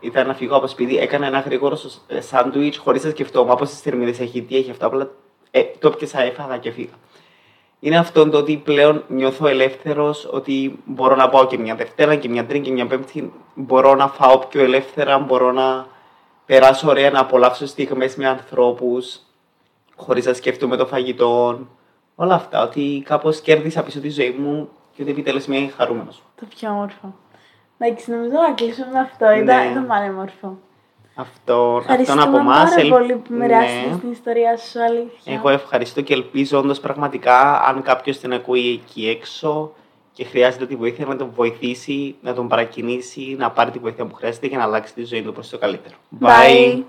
ήθελα 0.00 0.24
να 0.24 0.34
φύγω 0.34 0.56
από 0.56 0.66
σπίτι. 0.66 0.98
Έκανα 0.98 1.26
ένα 1.26 1.40
γρήγορο 1.40 1.78
σάντουιτς 2.18 2.76
χωρίς 2.76 3.04
να 3.04 3.10
σκεφτόμουν 3.10 3.50
από 3.50 3.64
τι 3.64 3.70
θερμίδες 3.70 4.20
έχει, 4.20 4.42
τι 4.42 4.56
έχει 4.56 4.70
αυτό. 4.70 4.86
Απλά 4.86 5.10
ε, 5.50 5.62
το 5.78 5.90
πιέσα, 5.90 6.22
έφαγα 6.22 6.58
και 6.58 6.70
φύγα 6.70 6.92
είναι 7.80 7.98
αυτό 7.98 8.28
το 8.28 8.38
ότι 8.38 8.56
πλέον 8.56 9.04
νιώθω 9.08 9.46
ελεύθερος, 9.46 10.28
ότι 10.32 10.78
μπορώ 10.84 11.16
να 11.16 11.28
πάω 11.28 11.46
και 11.46 11.58
μια 11.58 11.74
Δευτέρα 11.74 12.16
και 12.16 12.28
μια 12.28 12.46
Τρίτη 12.46 12.64
και 12.64 12.72
μια 12.72 12.86
Πέμπτη. 12.86 13.32
Μπορώ 13.54 13.94
να 13.94 14.08
φάω 14.08 14.38
πιο 14.38 14.62
ελεύθερα, 14.62 15.18
μπορώ 15.18 15.52
να 15.52 15.86
περάσω 16.46 16.88
ωραία, 16.88 17.10
να 17.10 17.20
απολαύσω 17.20 17.66
στιγμές 17.66 18.16
με 18.16 18.28
ανθρώπους, 18.28 19.20
χωρίς 19.96 20.26
να 20.26 20.32
σκέφτομαι 20.32 20.76
το 20.76 20.86
φαγητό. 20.86 21.58
Όλα 22.14 22.34
αυτά, 22.34 22.62
ότι 22.62 23.02
κάπως 23.04 23.40
κέρδισα 23.40 23.82
πίσω 23.82 24.00
τη 24.00 24.10
ζωή 24.10 24.30
μου 24.30 24.68
και 24.94 25.02
ότι 25.02 25.10
επιτέλους 25.10 25.46
είμαι 25.46 25.72
χαρούμενος. 25.76 26.22
Το 26.40 26.46
πιο 26.56 26.70
όμορφο. 26.70 27.14
Εντάξει, 27.78 28.10
νομίζω 28.10 28.36
να 28.48 28.52
κλείσουμε 28.52 28.88
με 28.92 28.98
αυτό. 28.98 29.26
Ναι. 29.26 29.36
Ήταν, 29.36 29.70
ήταν 29.70 29.86
πάρα 29.86 30.04
όμορφο. 30.04 30.58
Αυτό, 31.20 31.82
αυτό 31.88 32.12
από 32.12 32.36
εμά. 32.36 32.62
Ευχαριστώ 32.62 32.88
πολύ 32.96 33.14
που 33.14 33.34
μοιράστηκες 33.34 33.90
ναι. 33.90 33.98
την 33.98 34.10
ιστορία 34.10 34.56
σου, 34.56 34.82
αλήθεια. 34.82 35.32
Εγώ 35.34 35.48
ευχαριστώ 35.48 36.00
και 36.00 36.14
ελπίζω 36.14 36.58
όντως 36.58 36.80
πραγματικά 36.80 37.62
αν 37.62 37.82
κάποιος 37.82 38.18
την 38.18 38.32
ακούει 38.32 38.80
εκεί 38.82 39.08
έξω 39.08 39.72
και 40.12 40.24
χρειάζεται 40.24 40.66
τη 40.66 40.76
βοήθεια 40.76 41.06
να 41.06 41.16
τον 41.16 41.30
βοηθήσει, 41.34 42.16
να 42.20 42.34
τον 42.34 42.48
παρακινήσει, 42.48 43.36
να 43.38 43.50
πάρει 43.50 43.70
τη 43.70 43.78
βοήθεια 43.78 44.04
που 44.04 44.14
χρειάζεται 44.14 44.46
για 44.46 44.58
να 44.58 44.64
αλλάξει 44.64 44.94
τη 44.94 45.04
ζωή 45.04 45.22
του 45.22 45.32
προς 45.32 45.48
το 45.48 45.58
καλύτερο. 45.58 45.94
Bye. 46.20 46.26
Bye. 46.26 46.82